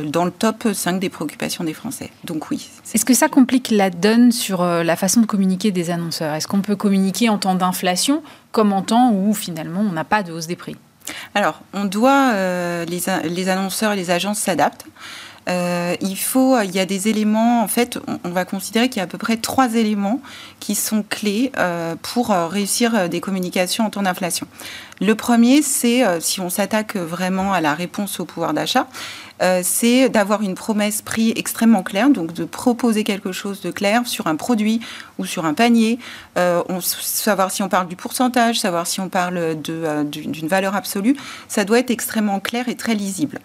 dans 0.04 0.24
le 0.24 0.30
top 0.30 0.68
5 0.72 0.98
des 0.98 1.08
préoccupations 1.08 1.64
des 1.64 1.74
Français. 1.74 2.10
Donc 2.24 2.50
oui. 2.50 2.68
Est-ce 2.94 3.04
que 3.04 3.14
ça 3.14 3.28
complique 3.28 3.70
la 3.70 3.90
donne 3.90 4.32
sur 4.32 4.64
la 4.64 4.96
façon 4.96 5.20
de 5.20 5.26
communiquer 5.26 5.70
des 5.70 5.90
annonceurs? 5.90 6.34
Est-ce 6.34 6.48
qu'on 6.48 6.62
peut 6.62 6.76
communiquer 6.76 7.28
en 7.28 7.38
temps 7.38 7.54
d'inflation 7.54 8.22
comme 8.52 8.72
en 8.72 8.82
temps 8.82 9.12
où 9.12 9.32
finalement 9.34 9.80
on 9.80 9.92
n'a 9.92 10.04
pas 10.04 10.22
de 10.22 10.32
hausse 10.32 10.46
des 10.46 10.56
prix? 10.56 10.76
Alors, 11.34 11.62
on 11.72 11.84
doit, 11.84 12.32
les, 12.84 13.00
les, 13.24 13.48
annonceurs 13.48 13.92
et 13.92 13.96
les 13.96 14.10
agences 14.10 14.38
s'adaptent. 14.38 14.86
Euh, 15.48 15.94
il 16.00 16.16
faut, 16.16 16.60
il 16.60 16.74
y 16.74 16.80
a 16.80 16.86
des 16.86 17.08
éléments, 17.08 17.62
en 17.62 17.68
fait, 17.68 17.98
on, 18.24 18.30
va 18.30 18.44
considérer 18.44 18.88
qu'il 18.88 18.98
y 18.98 19.00
a 19.00 19.04
à 19.04 19.06
peu 19.06 19.18
près 19.18 19.36
trois 19.36 19.74
éléments 19.74 20.20
qui 20.58 20.74
sont 20.74 21.04
clés 21.08 21.52
euh, 21.56 21.94
pour 22.02 22.32
euh, 22.32 22.48
réussir 22.48 23.08
des 23.08 23.20
communications 23.20 23.86
en 23.86 23.90
temps 23.90 24.02
d'inflation. 24.02 24.48
Le 25.00 25.14
premier, 25.14 25.62
c'est, 25.62 26.04
si 26.20 26.40
on 26.40 26.48
s'attaque 26.48 26.96
vraiment 26.96 27.52
à 27.52 27.60
la 27.60 27.74
réponse 27.74 28.18
au 28.18 28.24
pouvoir 28.24 28.54
d'achat, 28.54 28.86
c'est 29.62 30.08
d'avoir 30.08 30.40
une 30.40 30.54
promesse 30.54 31.02
prix 31.02 31.34
extrêmement 31.36 31.82
claire, 31.82 32.08
donc 32.08 32.32
de 32.32 32.46
proposer 32.46 33.04
quelque 33.04 33.30
chose 33.30 33.60
de 33.60 33.70
clair 33.70 34.06
sur 34.06 34.26
un 34.26 34.36
produit 34.36 34.80
ou 35.18 35.26
sur 35.26 35.44
un 35.44 35.52
panier, 35.52 35.98
on, 36.36 36.80
savoir 36.80 37.50
si 37.50 37.62
on 37.62 37.68
parle 37.68 37.88
du 37.88 37.96
pourcentage, 37.96 38.58
savoir 38.58 38.86
si 38.86 38.98
on 39.00 39.10
parle 39.10 39.60
d'une 39.60 40.48
valeur 40.48 40.74
absolue, 40.74 41.14
ça 41.46 41.66
doit 41.66 41.80
être 41.80 41.90
extrêmement 41.90 42.40
clair 42.40 42.70
et 42.70 42.74
très 42.74 42.94
lisible. 42.94 43.40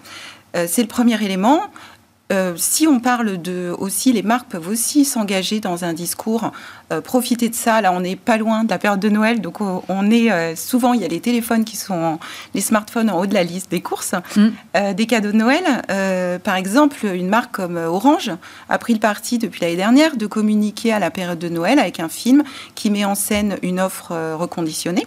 c'est 0.53 0.81
le 0.81 0.87
premier 0.87 1.21
élément. 1.21 1.63
Euh, 2.31 2.53
si 2.55 2.87
on 2.87 2.99
parle 2.99 3.41
de 3.41 3.75
aussi, 3.77 4.13
les 4.13 4.23
marques 4.23 4.49
peuvent 4.49 4.69
aussi 4.69 5.03
s'engager 5.03 5.59
dans 5.59 5.83
un 5.83 5.93
discours, 5.93 6.51
profiter 6.99 7.47
de 7.47 7.55
ça. 7.55 7.81
Là, 7.81 7.93
on 7.93 8.01
n'est 8.01 8.15
pas 8.15 8.37
loin 8.37 8.63
de 8.63 8.69
la 8.69 8.77
période 8.77 8.99
de 8.99 9.09
Noël, 9.09 9.39
donc 9.39 9.61
on 9.61 10.11
est 10.11 10.31
euh, 10.31 10.55
souvent, 10.55 10.93
il 10.93 11.01
y 11.01 11.05
a 11.05 11.07
les 11.07 11.19
téléphones 11.19 11.63
qui 11.63 11.77
sont, 11.77 12.19
les 12.53 12.61
smartphones 12.61 13.09
en 13.09 13.19
haut 13.19 13.25
de 13.25 13.33
la 13.33 13.43
liste 13.43 13.71
des 13.71 13.81
courses, 13.81 14.15
mm. 14.35 14.93
des 14.93 15.05
cadeaux 15.05 15.31
de 15.31 15.37
Noël. 15.37 15.63
par 16.43 16.55
exemple, 16.55 17.05
une 17.05 17.29
marque 17.29 17.51
comme 17.51 17.77
Orange 17.77 18.31
a 18.69 18.77
pris 18.77 18.93
le 18.93 18.99
parti 18.99 19.37
depuis 19.37 19.61
l'année 19.61 19.75
dernière 19.75 20.17
de 20.17 20.25
communiquer 20.25 20.93
à 20.93 20.99
la 20.99 21.11
période 21.11 21.39
de 21.39 21.49
Noël 21.49 21.79
avec 21.79 21.99
un 21.99 22.09
film 22.09 22.43
qui 22.75 22.89
met 22.89 23.05
en 23.05 23.15
scène 23.15 23.57
une 23.61 23.79
offre 23.79 24.13
reconditionnée. 24.35 25.05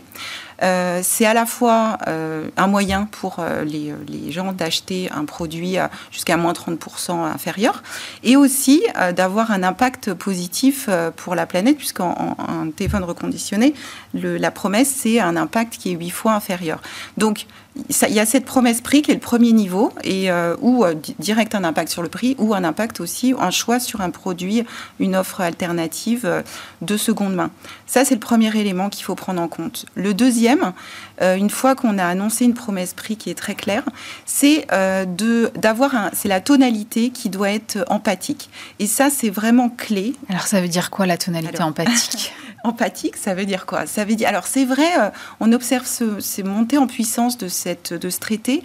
Euh, 0.62 1.00
c'est 1.02 1.26
à 1.26 1.34
la 1.34 1.46
fois 1.46 1.98
euh, 2.06 2.48
un 2.56 2.66
moyen 2.68 3.08
pour 3.10 3.36
euh, 3.38 3.64
les, 3.64 3.92
gens 4.30 4.52
d'acheter 4.52 5.10
un 5.14 5.24
produit 5.24 5.76
jusqu'à 6.10 6.36
moins 6.36 6.52
30% 6.52 7.12
inférieur 7.12 7.82
et 8.22 8.36
aussi 8.36 8.82
d'avoir 9.14 9.52
un 9.52 9.62
impact 9.62 10.12
positif 10.14 10.88
pour 11.16 11.34
la 11.34 11.46
planète 11.46 11.73
puisqu'en 11.74 12.34
téléphone 12.76 13.04
reconditionné, 13.04 13.74
la 14.14 14.50
promesse, 14.50 14.88
c'est 14.88 15.20
un 15.20 15.36
impact 15.36 15.76
qui 15.76 15.92
est 15.92 15.94
huit 15.94 16.10
fois 16.10 16.32
inférieur. 16.34 16.80
Donc, 17.16 17.46
il 17.90 18.14
y 18.14 18.20
a 18.20 18.26
cette 18.26 18.44
promesse 18.44 18.80
prix 18.80 19.02
qui 19.02 19.10
est 19.10 19.14
le 19.14 19.20
premier 19.20 19.52
niveau, 19.52 19.92
et 20.04 20.30
euh, 20.30 20.56
ou 20.60 20.84
euh, 20.84 20.94
direct 21.18 21.54
un 21.54 21.64
impact 21.64 21.90
sur 21.90 22.02
le 22.02 22.08
prix, 22.08 22.36
ou 22.38 22.54
un 22.54 22.62
impact 22.62 23.00
aussi, 23.00 23.34
un 23.38 23.50
choix 23.50 23.80
sur 23.80 24.00
un 24.00 24.10
produit, 24.10 24.64
une 25.00 25.16
offre 25.16 25.40
alternative 25.40 26.22
euh, 26.24 26.42
de 26.82 26.96
seconde 26.96 27.34
main. 27.34 27.50
Ça, 27.86 28.04
c'est 28.04 28.14
le 28.14 28.20
premier 28.20 28.56
élément 28.56 28.90
qu'il 28.90 29.04
faut 29.04 29.16
prendre 29.16 29.42
en 29.42 29.48
compte. 29.48 29.86
Le 29.94 30.14
deuxième, 30.14 30.72
une 31.20 31.50
fois 31.50 31.76
qu'on 31.76 31.98
a 31.98 32.04
annoncé 32.04 32.44
une 32.44 32.54
promesse 32.54 32.92
prix 32.92 33.16
qui 33.16 33.30
est 33.30 33.36
très 33.36 33.54
claire, 33.54 33.84
c'est 34.26 34.66
de 34.70 35.52
d'avoir 35.54 36.10
c'est 36.12 36.28
la 36.28 36.40
tonalité 36.40 37.10
qui 37.10 37.28
doit 37.28 37.50
être 37.50 37.84
empathique. 37.88 38.50
Et 38.80 38.86
ça, 38.86 39.10
c'est 39.10 39.30
vraiment 39.30 39.68
clé. 39.68 40.14
Alors, 40.28 40.46
ça 40.46 40.60
veut 40.60 40.66
dire 40.66 40.90
quoi 40.90 41.06
la 41.06 41.16
tonalité 41.16 41.62
empathique? 41.62 42.32
Empathique, 42.64 43.18
ça 43.18 43.34
veut 43.34 43.44
dire 43.44 43.66
quoi? 43.66 43.86
Ça 43.86 44.06
veut 44.06 44.14
dire. 44.14 44.26
Alors 44.26 44.46
c'est 44.46 44.64
vrai, 44.64 44.98
euh, 44.98 45.10
on 45.38 45.52
observe 45.52 45.86
ce, 45.86 46.18
ces 46.18 46.42
montées 46.42 46.78
en 46.78 46.86
puissance 46.86 47.36
de 47.36 47.46
cette 47.46 47.92
de 47.92 48.08
ce 48.08 48.18
traité, 48.18 48.62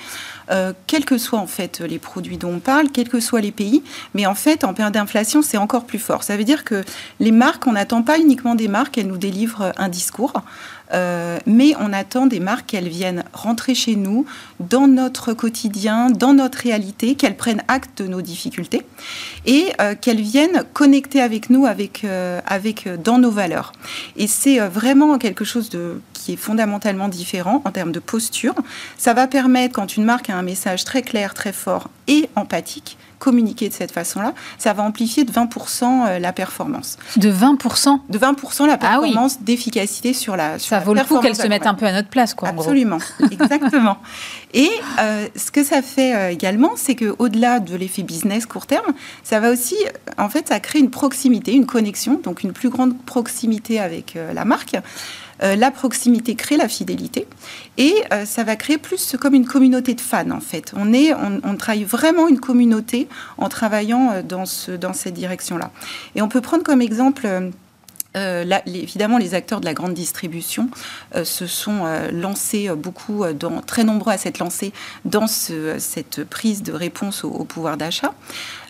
euh, 0.52 0.72
quels 0.88 1.04
que 1.04 1.18
soient 1.18 1.40
en 1.40 1.48
fait 1.48 1.82
les 1.82 2.00
produits 2.00 2.38
dont 2.38 2.54
on 2.54 2.60
parle, 2.60 2.92
quels 2.92 3.10
que 3.10 3.20
soient 3.20 3.42
les 3.42 3.52
pays. 3.52 3.84
Mais 4.14 4.26
en 4.26 4.36
fait, 4.36 4.64
en 4.64 4.74
période 4.74 4.94
d'inflation, 4.94 5.42
c'est 5.42 5.58
encore 5.58 5.86
plus 5.86 6.00
fort. 6.00 6.24
Ça 6.24 6.38
veut 6.38 6.46
dire 6.46 6.64
que 6.64 6.86
les 7.20 7.32
marques, 7.32 7.68
on 7.68 7.74
n'attend 7.74 8.02
pas 8.02 8.18
uniquement 8.18 8.56
des 8.56 8.70
marques, 8.70 8.98
elles 8.98 9.08
nous 9.08 9.18
délivrent 9.18 9.74
un 9.78 9.90
discours. 9.90 10.32
Euh, 10.94 11.40
mais 11.46 11.74
on 11.80 11.94
attend 11.94 12.26
des 12.26 12.40
marques 12.40 12.68
qu'elles 12.68 12.88
viennent 12.88 13.24
rentrer 13.34 13.76
chez 13.76 13.96
nous, 13.96 14.26
dans 14.60 14.88
notre 14.88 15.34
quotidien, 15.34 16.10
dans 16.10 16.34
notre 16.34 16.60
réalité, 16.60 17.16
qu'elles 17.16 17.38
prennent 17.38 17.64
acte 17.68 18.02
de 18.02 18.08
nos 18.08 18.22
difficultés 18.22 18.82
et 19.46 19.72
euh, 19.82 19.96
qu'elles 19.96 20.22
viennent 20.22 20.64
connecter 20.74 21.22
avec 21.22 21.50
nous, 21.50 21.66
avec, 21.66 22.04
euh, 22.04 22.42
avec 22.46 22.88
dans 23.04 23.18
nos 23.18 23.32
valeurs. 23.32 23.72
Et 24.16 24.28
c'est 24.28 24.60
vraiment 24.60 25.18
quelque 25.18 25.46
chose 25.46 25.70
qui 26.14 26.34
est 26.34 26.38
fondamentalement 26.38 27.08
différent 27.08 27.62
en 27.66 27.72
termes 27.72 27.92
de 27.92 28.00
posture. 28.00 28.56
Ça 28.98 29.14
va 29.14 29.28
permettre, 29.28 29.74
quand 29.74 29.96
une 29.96 30.04
marque 30.04 30.30
a 30.30 30.36
un 30.36 30.42
message 30.42 30.84
très 30.84 31.02
clair, 31.02 31.34
très 31.34 31.54
fort 31.54 31.90
et 32.08 32.30
empathique, 32.36 32.98
communiquer 33.20 33.70
de 33.70 33.74
cette 33.74 33.92
façon-là, 33.92 34.34
ça 34.58 34.74
va 34.74 34.84
amplifier 34.84 35.26
de 35.26 35.32
20% 35.32 35.84
euh, 35.84 36.20
la 36.20 36.34
performance. 36.34 36.98
De 37.18 37.32
20% 37.32 38.00
De 38.10 38.18
20% 38.18 38.66
la 38.66 38.74
ah 38.74 38.78
performance 38.78 39.42
d'efficacité 39.42 40.14
sur 40.14 40.36
la 40.36 40.58
sur 40.58 40.70
Ça 40.70 40.80
vaut 40.80 40.94
le 40.94 41.04
coup 41.04 41.20
qu'elle 41.20 41.36
se 41.36 41.48
mette 41.48 41.68
un 41.68 41.76
peu 41.76 41.86
à 41.86 41.92
notre 41.92 42.10
place, 42.10 42.34
quoi. 42.34 42.50
Absolument, 42.50 43.00
exactement. 43.32 43.98
Et 44.54 44.72
euh, 45.00 45.28
ce 45.36 45.52
que 45.52 45.64
ça 45.64 45.82
fait 45.82 46.16
euh, 46.16 46.32
également, 46.32 46.72
c'est 46.76 46.96
qu'au-delà 46.96 47.60
de 47.60 47.76
l'effet 47.76 48.04
business 48.04 48.46
court 48.46 48.66
terme, 48.66 48.94
ça 49.24 49.40
va 49.40 49.52
aussi, 49.52 49.76
en 50.18 50.30
fait, 50.30 50.48
ça 50.48 50.60
crée 50.60 50.80
une 50.80 50.90
proximité, 50.90 51.54
une 51.54 51.66
connexion, 51.66 52.20
donc 52.24 52.44
une 52.44 52.54
plus 52.54 52.70
grande 52.70 52.98
proximité 53.04 53.80
avec 53.80 54.18
la 54.34 54.46
marque. 54.46 54.76
Euh, 55.42 55.56
la 55.56 55.72
proximité 55.72 56.36
crée 56.36 56.58
la 56.58 56.68
fidélité 56.68 57.28
et 57.78 57.96
euh, 58.12 58.26
ça 58.26 58.44
va 58.44 58.56
créer 58.56 58.78
plus 58.78 59.16
comme 59.20 59.34
une 59.34 59.46
communauté 59.46 59.94
de 59.94 60.02
fans 60.02 60.32
en 60.32 60.42
fait. 60.42 60.74
On, 60.76 60.94
est, 60.94 61.14
on, 61.14 61.56
travaille 61.56 61.84
vraiment 61.84 62.28
une 62.28 62.40
communauté 62.40 63.08
en 63.38 63.48
travaillant 63.50 64.12
euh, 64.12 64.22
dans, 64.22 64.46
ce, 64.46 64.72
dans 64.72 64.94
cette 64.94 65.14
direction-là. 65.14 65.72
Et 66.16 66.22
on 66.22 66.28
peut 66.28 66.42
prendre 66.42 66.64
comme 66.64 66.82
exemple... 66.82 67.28
évidemment, 68.16 69.18
les 69.18 69.36
acteurs 69.36 69.62
de 69.62 69.66
la 69.66 69.74
grande 69.74 69.94
distribution 69.94 70.70
se 71.24 71.48
sont 71.48 71.86
lancés 72.12 72.70
beaucoup, 72.76 73.24
dans, 73.34 73.62
très 73.62 73.84
nombreux 73.84 74.14
à 74.14 74.18
s'être 74.18 74.40
lancés 74.40 74.74
dans 75.06 75.28
cette 75.28 76.24
prise 76.24 76.64
de 76.64 76.74
réponse 76.74 77.24
au 77.24 77.44
pouvoir 77.46 77.78
d'achat. 77.78 78.14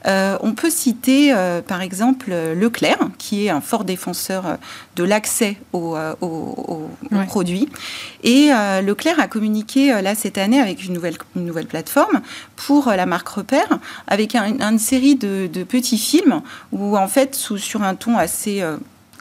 Euh, 0.07 0.37
on 0.41 0.53
peut 0.53 0.69
citer 0.69 1.33
euh, 1.33 1.61
par 1.61 1.81
exemple 1.81 2.31
Leclerc, 2.31 3.09
qui 3.17 3.45
est 3.45 3.49
un 3.49 3.61
fort 3.61 3.83
défenseur 3.83 4.45
euh, 4.45 4.55
de 4.95 5.03
l'accès 5.03 5.57
aux, 5.73 5.97
produits. 7.27 7.69
Et 8.23 8.49
Leclerc 8.83 9.19
a 9.19 9.27
communiqué 9.27 10.01
là 10.01 10.15
cette 10.15 10.37
année 10.37 10.59
avec 10.59 10.83
une 10.83 10.93
nouvelle, 10.93 11.17
une 11.35 11.45
nouvelle 11.45 11.67
plateforme 11.67 12.21
pour 12.55 12.89
la 12.89 13.05
marque 13.05 13.27
Repère, 13.29 13.79
avec 14.07 14.35
une 14.35 14.79
série 14.79 15.15
de, 15.15 15.47
de, 15.51 15.63
petits 15.63 15.97
films 15.97 16.41
où 16.71 16.97
en 16.97 17.07
fait, 17.07 17.35
sous, 17.35 17.57
sur 17.57 17.83
un 17.83 17.95
ton 17.95 18.17
assez 18.17 18.63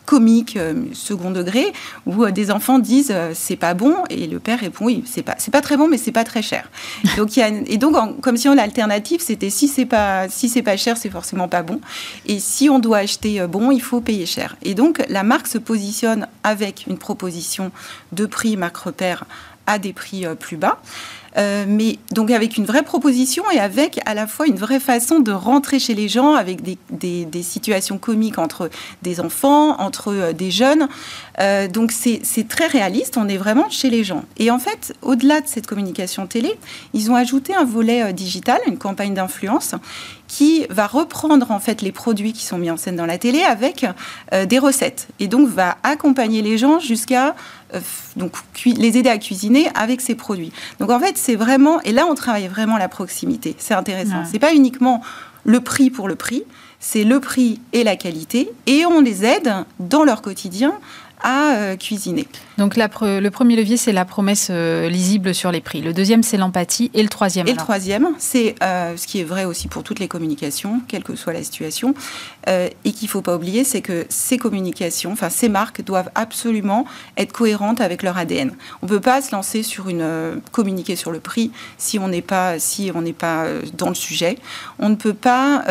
comique 0.08 0.56
euh, 0.56 0.84
second 0.94 1.30
degré 1.30 1.70
où 2.06 2.24
euh, 2.24 2.30
des 2.30 2.50
enfants 2.50 2.78
disent 2.78 3.12
euh, 3.14 3.32
c'est 3.34 3.56
pas 3.56 3.74
bon 3.74 3.94
et 4.08 4.26
le 4.26 4.38
père 4.40 4.58
répond 4.58 4.86
oui 4.86 5.04
c'est 5.04 5.22
pas 5.22 5.34
c'est 5.36 5.50
pas 5.50 5.60
très 5.60 5.76
bon 5.76 5.86
mais 5.86 5.98
c'est 5.98 6.12
pas 6.12 6.24
très 6.24 6.40
cher. 6.40 6.70
Donc 7.18 7.36
il 7.36 7.40
y 7.40 7.42
a, 7.42 7.48
et 7.48 7.76
donc 7.76 8.18
comme 8.22 8.38
si 8.38 8.48
on 8.48 8.54
l'alternative 8.54 9.20
c'était 9.20 9.50
si 9.50 9.68
c'est 9.68 9.84
pas 9.84 10.26
si 10.30 10.48
c'est 10.48 10.62
pas 10.62 10.78
cher 10.78 10.96
c'est 10.96 11.10
forcément 11.10 11.46
pas 11.46 11.62
bon. 11.62 11.82
Et 12.24 12.40
si 12.40 12.70
on 12.70 12.78
doit 12.78 12.98
acheter 12.98 13.46
bon 13.46 13.70
il 13.70 13.82
faut 13.82 14.00
payer 14.00 14.24
cher. 14.24 14.56
Et 14.62 14.74
donc 14.74 15.04
la 15.10 15.24
marque 15.24 15.46
se 15.46 15.58
positionne 15.58 16.26
avec 16.42 16.86
une 16.86 16.96
proposition 16.96 17.70
de 18.12 18.24
prix 18.24 18.56
marque 18.56 18.78
repère 18.78 19.24
à 19.66 19.78
des 19.78 19.92
prix 19.92 20.24
plus 20.40 20.56
bas 20.56 20.80
euh, 21.38 21.64
mais 21.68 21.98
donc 22.10 22.30
avec 22.30 22.56
une 22.56 22.64
vraie 22.64 22.82
proposition 22.82 23.44
et 23.52 23.58
avec 23.58 24.00
à 24.06 24.14
la 24.14 24.26
fois 24.26 24.46
une 24.46 24.56
vraie 24.56 24.80
façon 24.80 25.20
de 25.20 25.30
rentrer 25.30 25.78
chez 25.78 25.94
les 25.94 26.08
gens 26.08 26.34
avec 26.34 26.62
des, 26.62 27.42
situations 27.42 27.98
comiques 27.98 28.38
entre 28.38 28.70
des 29.02 29.20
enfants, 29.20 29.80
entre 29.80 30.12
euh, 30.12 30.32
des 30.32 30.50
jeunes. 30.50 30.88
Euh, 31.38 31.68
donc 31.68 31.92
c'est 31.92 32.48
très 32.48 32.66
réaliste, 32.66 33.16
on 33.16 33.28
est 33.28 33.36
vraiment 33.36 33.70
chez 33.70 33.90
les 33.90 34.02
gens. 34.02 34.24
Et 34.38 34.50
en 34.50 34.58
fait, 34.58 34.94
au-delà 35.02 35.40
de 35.40 35.46
cette 35.46 35.66
communication 35.66 36.26
télé, 36.26 36.58
ils 36.94 37.10
ont 37.10 37.14
ajouté 37.14 37.54
un 37.54 37.64
volet 37.64 38.12
digital, 38.12 38.58
une 38.66 38.78
campagne 38.78 39.14
d'influence 39.14 39.74
qui 40.26 40.66
va 40.68 40.86
reprendre 40.86 41.50
en 41.50 41.60
fait 41.60 41.80
les 41.80 41.92
produits 41.92 42.32
qui 42.32 42.44
sont 42.44 42.58
mis 42.58 42.70
en 42.70 42.76
scène 42.76 42.96
dans 42.96 43.06
la 43.06 43.16
télé 43.16 43.42
avec 43.42 43.86
des 44.46 44.58
recettes 44.58 45.08
et 45.20 45.26
donc 45.26 45.48
va 45.48 45.78
accompagner 45.84 46.42
les 46.42 46.58
gens 46.58 46.80
jusqu'à 46.80 47.34
donc 48.16 48.32
les 48.64 48.96
aider 48.96 49.10
à 49.10 49.18
cuisiner 49.18 49.68
avec 49.74 50.00
ces 50.00 50.14
produits. 50.14 50.52
Donc 50.80 50.90
en 50.90 51.00
fait, 51.00 51.16
c'est 51.16 51.36
vraiment 51.36 51.80
et 51.82 51.92
là 51.92 52.06
on 52.08 52.14
travaille 52.14 52.48
vraiment 52.48 52.78
la 52.78 52.88
proximité. 52.88 53.54
C'est 53.58 53.74
intéressant. 53.74 54.24
C'est 54.30 54.38
pas 54.38 54.54
uniquement 54.54 55.02
le 55.44 55.60
prix 55.60 55.90
pour 55.90 56.08
le 56.08 56.16
prix, 56.16 56.44
c'est 56.80 57.04
le 57.04 57.20
prix 57.20 57.60
et 57.72 57.84
la 57.84 57.96
qualité 57.96 58.50
et 58.66 58.84
on 58.86 59.00
les 59.00 59.24
aide 59.24 59.52
dans 59.80 60.04
leur 60.04 60.22
quotidien 60.22 60.74
à 61.20 61.74
cuisiner. 61.76 62.28
Donc 62.58 62.76
le 62.76 63.28
premier 63.30 63.56
levier, 63.56 63.76
c'est 63.76 63.90
la 63.90 64.04
promesse 64.04 64.50
lisible 64.50 65.34
sur 65.34 65.50
les 65.50 65.60
prix. 65.60 65.80
Le 65.80 65.92
deuxième, 65.92 66.22
c'est 66.22 66.36
l'empathie. 66.36 66.92
Et 66.94 67.02
le 67.02 67.08
troisième 67.08 67.48
Et 67.48 67.50
le 67.50 67.56
troisième, 67.56 68.10
c'est 68.18 68.54
ce 68.60 69.04
qui 69.04 69.18
est 69.18 69.24
vrai 69.24 69.44
aussi 69.44 69.66
pour 69.66 69.82
toutes 69.82 69.98
les 69.98 70.06
communications, 70.06 70.80
quelle 70.86 71.02
que 71.02 71.16
soit 71.16 71.32
la 71.32 71.42
situation, 71.42 71.94
et 72.48 72.92
qu'il 72.92 73.06
ne 73.06 73.10
faut 73.10 73.22
pas 73.22 73.36
oublier, 73.36 73.62
c'est 73.64 73.82
que 73.82 74.06
ces 74.08 74.38
communications, 74.38 75.12
enfin 75.12 75.28
ces 75.28 75.48
marques 75.48 75.82
doivent 75.82 76.10
absolument 76.14 76.86
être 77.16 77.32
cohérentes 77.32 77.80
avec 77.80 78.02
leur 78.02 78.16
ADN. 78.16 78.52
On 78.82 78.86
ne 78.86 78.90
peut 78.90 79.00
pas 79.00 79.20
se 79.20 79.32
lancer 79.32 79.62
sur 79.62 79.88
une 79.88 80.40
communiquer 80.52 80.96
sur 80.96 81.10
le 81.10 81.20
prix 81.20 81.50
si 81.76 81.98
on 81.98 82.08
n'est 82.08 82.22
pas 82.22 82.58
si 82.58 82.90
on 82.94 83.02
n'est 83.02 83.12
pas 83.12 83.46
dans 83.76 83.88
le 83.88 83.94
sujet. 83.94 84.38
On 84.78 84.88
ne 84.88 84.94
peut 84.94 85.14
pas. 85.14 85.64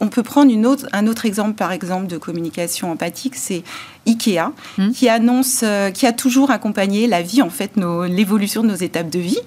on 0.00 0.08
peut 0.08 0.22
prendre 0.22 0.52
une 0.52 0.66
autre, 0.66 0.86
un 0.92 1.06
autre 1.06 1.26
exemple, 1.26 1.54
par 1.54 1.72
exemple, 1.72 2.06
de 2.06 2.18
communication 2.18 2.90
empathique, 2.92 3.36
c'est 3.36 3.62
Ikea, 4.06 4.52
hmm. 4.78 4.90
qui 4.90 5.08
annonce, 5.08 5.60
euh, 5.62 5.90
qui 5.90 6.06
a 6.06 6.12
toujours 6.12 6.50
accompagné 6.50 7.06
la 7.06 7.22
vie, 7.22 7.42
en 7.42 7.50
fait, 7.50 7.72
l'évolution 8.08 8.62
de 8.62 8.68
nos 8.68 8.74
étapes 8.74 9.08
de 9.08 9.18
vie, 9.18 9.38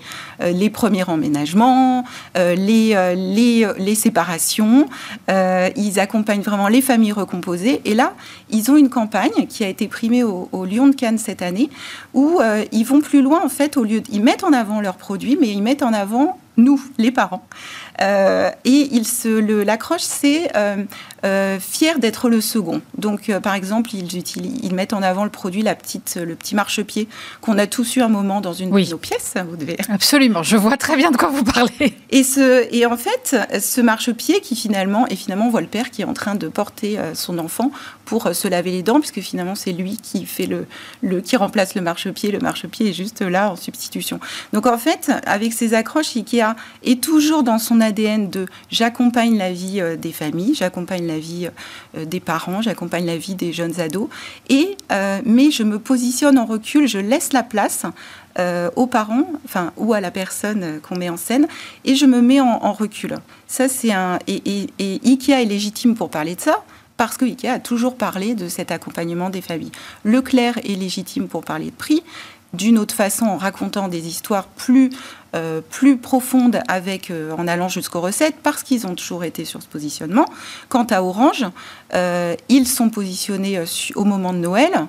euh, 0.41 0.51
les 0.51 0.69
premiers 0.69 1.07
emménagements, 1.07 2.03
euh, 2.37 2.55
les, 2.55 2.95
les, 3.15 3.67
les, 3.77 3.95
séparations. 3.95 4.87
ils 5.27 5.99
accompagnent 5.99 6.41
vraiment 6.41 6.56
les 6.67 6.81
familles 6.81 7.11
recomposées. 7.11 7.81
Et 7.85 7.93
là, 7.93 8.13
ils 8.49 8.71
ont 8.71 8.77
une 8.77 8.89
campagne 8.89 9.45
qui 9.47 9.63
a 9.63 9.67
été 9.67 9.87
primée 9.87 10.23
au, 10.23 10.65
Lyon 10.65 10.87
de 10.87 10.95
Cannes 10.95 11.19
cette 11.19 11.43
année, 11.43 11.69
où 12.15 12.39
ils 12.71 12.83
vont 12.83 13.01
plus 13.01 13.21
loin, 13.21 13.41
en 13.45 13.49
fait, 13.49 13.77
au 13.77 13.83
lieu, 13.83 14.01
ils 14.11 14.23
mettent 14.23 14.43
en 14.43 14.53
avant 14.53 14.81
leurs 14.81 14.97
produits, 14.97 15.37
mais 15.39 15.49
ils 15.49 15.61
mettent 15.61 15.83
en 15.83 15.93
avant 15.93 16.39
nous, 16.57 16.81
les 16.97 17.11
parents. 17.11 17.45
Euh, 18.01 18.51
et 18.65 18.89
il 18.91 19.07
se, 19.07 19.27
l'accroche, 19.63 20.01
c'est 20.01 20.55
euh, 20.55 20.83
euh, 21.25 21.59
fier 21.59 21.99
d'être 21.99 22.29
le 22.29 22.41
second. 22.41 22.81
Donc, 22.97 23.31
par 23.39 23.55
exemple, 23.55 23.95
ils, 23.95 24.23
ils, 24.63 24.73
mettent 24.75 24.93
en 24.93 25.01
avant 25.01 25.23
le 25.23 25.29
produit, 25.29 25.61
la 25.61 25.75
petite, 25.75 26.19
le 26.23 26.35
petit 26.35 26.55
marchepied 26.55 27.07
qu'on 27.41 27.57
a 27.57 27.65
tous 27.67 27.95
eu 27.95 28.01
un 28.01 28.07
moment 28.07 28.41
dans 28.41 28.53
une 28.53 28.69
de 28.69 28.89
nos 28.89 28.97
pièces. 28.97 29.35
Vous 29.49 29.57
devez. 29.57 29.77
Absolument, 29.89 30.43
je 30.43 30.57
vois 30.57 30.77
très 30.77 30.95
bien 30.95 31.11
de 31.11 31.17
quoi 31.17 31.29
vous 31.29 31.43
parlez. 31.43 31.97
Et, 32.09 32.23
ce, 32.23 32.65
et 32.73 32.85
en 32.85 32.95
fait, 32.95 33.35
ce 33.59 33.81
marchepied 33.81 34.39
qui 34.39 34.55
finalement, 34.55 35.07
et 35.07 35.15
finalement, 35.15 35.47
on 35.47 35.49
voit 35.49 35.61
le 35.61 35.67
père 35.67 35.91
qui 35.91 36.01
est 36.01 36.05
en 36.05 36.13
train 36.13 36.35
de 36.35 36.47
porter 36.47 36.97
son 37.13 37.37
enfant 37.37 37.69
pour 38.05 38.33
se 38.33 38.47
laver 38.47 38.71
les 38.71 38.81
dents, 38.81 38.99
puisque 38.99 39.19
finalement, 39.19 39.55
c'est 39.55 39.73
lui 39.73 39.97
qui 39.97 40.25
fait 40.25 40.45
le, 40.45 40.65
le, 41.01 41.19
qui 41.19 41.35
remplace 41.35 41.75
le 41.75 41.81
marchepied. 41.81 42.31
Le 42.31 42.39
marchepied 42.39 42.89
est 42.89 42.93
juste 42.93 43.21
là 43.21 43.51
en 43.51 43.55
substitution. 43.57 44.21
Donc, 44.53 44.65
en 44.65 44.77
fait, 44.77 45.11
avec 45.25 45.51
ces 45.51 45.73
accroches, 45.73 46.15
Ikea 46.15 46.55
est 46.83 47.03
toujours 47.03 47.43
dans 47.43 47.59
son 47.59 47.81
ADN 47.87 48.29
de 48.29 48.45
j'accompagne 48.69 49.37
la 49.37 49.51
vie 49.51 49.81
euh, 49.81 49.95
des 49.95 50.11
familles, 50.11 50.53
j'accompagne 50.55 51.07
la 51.07 51.19
vie 51.19 51.49
euh, 51.97 52.05
des 52.05 52.19
parents, 52.19 52.61
j'accompagne 52.61 53.05
la 53.05 53.17
vie 53.17 53.35
des 53.35 53.53
jeunes 53.53 53.79
ados, 53.79 54.09
et, 54.49 54.77
euh, 54.91 55.19
mais 55.25 55.51
je 55.51 55.63
me 55.63 55.79
positionne 55.79 56.37
en 56.37 56.45
recul, 56.45 56.87
je 56.87 56.99
laisse 56.99 57.33
la 57.33 57.43
place 57.43 57.85
aux 58.75 58.85
parents, 58.85 59.25
enfin, 59.45 59.71
ou 59.77 59.95
à 59.95 59.99
la 59.99 60.11
personne 60.11 60.79
qu'on 60.87 60.95
met 60.95 61.09
en 61.09 61.17
scène, 61.17 61.47
et 61.85 61.95
je 61.95 62.05
me 62.05 62.21
mets 62.21 62.39
en, 62.39 62.71
recul. 62.71 63.17
Ça, 63.47 63.67
c'est 63.67 63.91
un. 63.91 64.19
Et, 64.27 64.67
et, 64.77 65.01
Ikea 65.03 65.41
est 65.41 65.45
légitime 65.45 65.95
pour 65.95 66.11
parler 66.11 66.35
de 66.35 66.41
ça, 66.41 66.63
parce 66.97 67.17
que 67.17 67.25
Ikea 67.25 67.47
a 67.47 67.59
toujours 67.59 67.95
parlé 67.95 68.35
de 68.35 68.47
cet 68.47 68.69
accompagnement 68.71 69.31
des 69.31 69.41
familles. 69.41 69.71
Leclerc 70.03 70.59
est 70.59 70.75
légitime 70.75 71.27
pour 71.27 71.43
parler 71.43 71.71
de 71.71 71.75
prix, 71.75 72.03
d'une 72.53 72.77
autre 72.77 72.95
façon 72.95 73.25
en 73.25 73.37
racontant 73.37 73.87
des 73.87 74.07
histoires 74.07 74.45
plus, 74.45 74.89
euh, 75.35 75.61
plus 75.61 75.97
profondes 75.97 76.61
avec, 76.67 77.11
euh, 77.11 77.31
en 77.37 77.47
allant 77.47 77.69
jusqu'aux 77.69 78.01
recettes 78.01 78.35
parce 78.41 78.63
qu'ils 78.63 78.87
ont 78.87 78.95
toujours 78.95 79.23
été 79.23 79.45
sur 79.45 79.61
ce 79.61 79.67
positionnement. 79.67 80.25
Quant 80.69 80.85
à 80.85 81.01
Orange, 81.01 81.45
euh, 81.93 82.35
ils 82.49 82.67
sont 82.67 82.89
positionnés 82.89 83.59
au 83.95 84.03
moment 84.03 84.33
de 84.33 84.39
Noël 84.39 84.87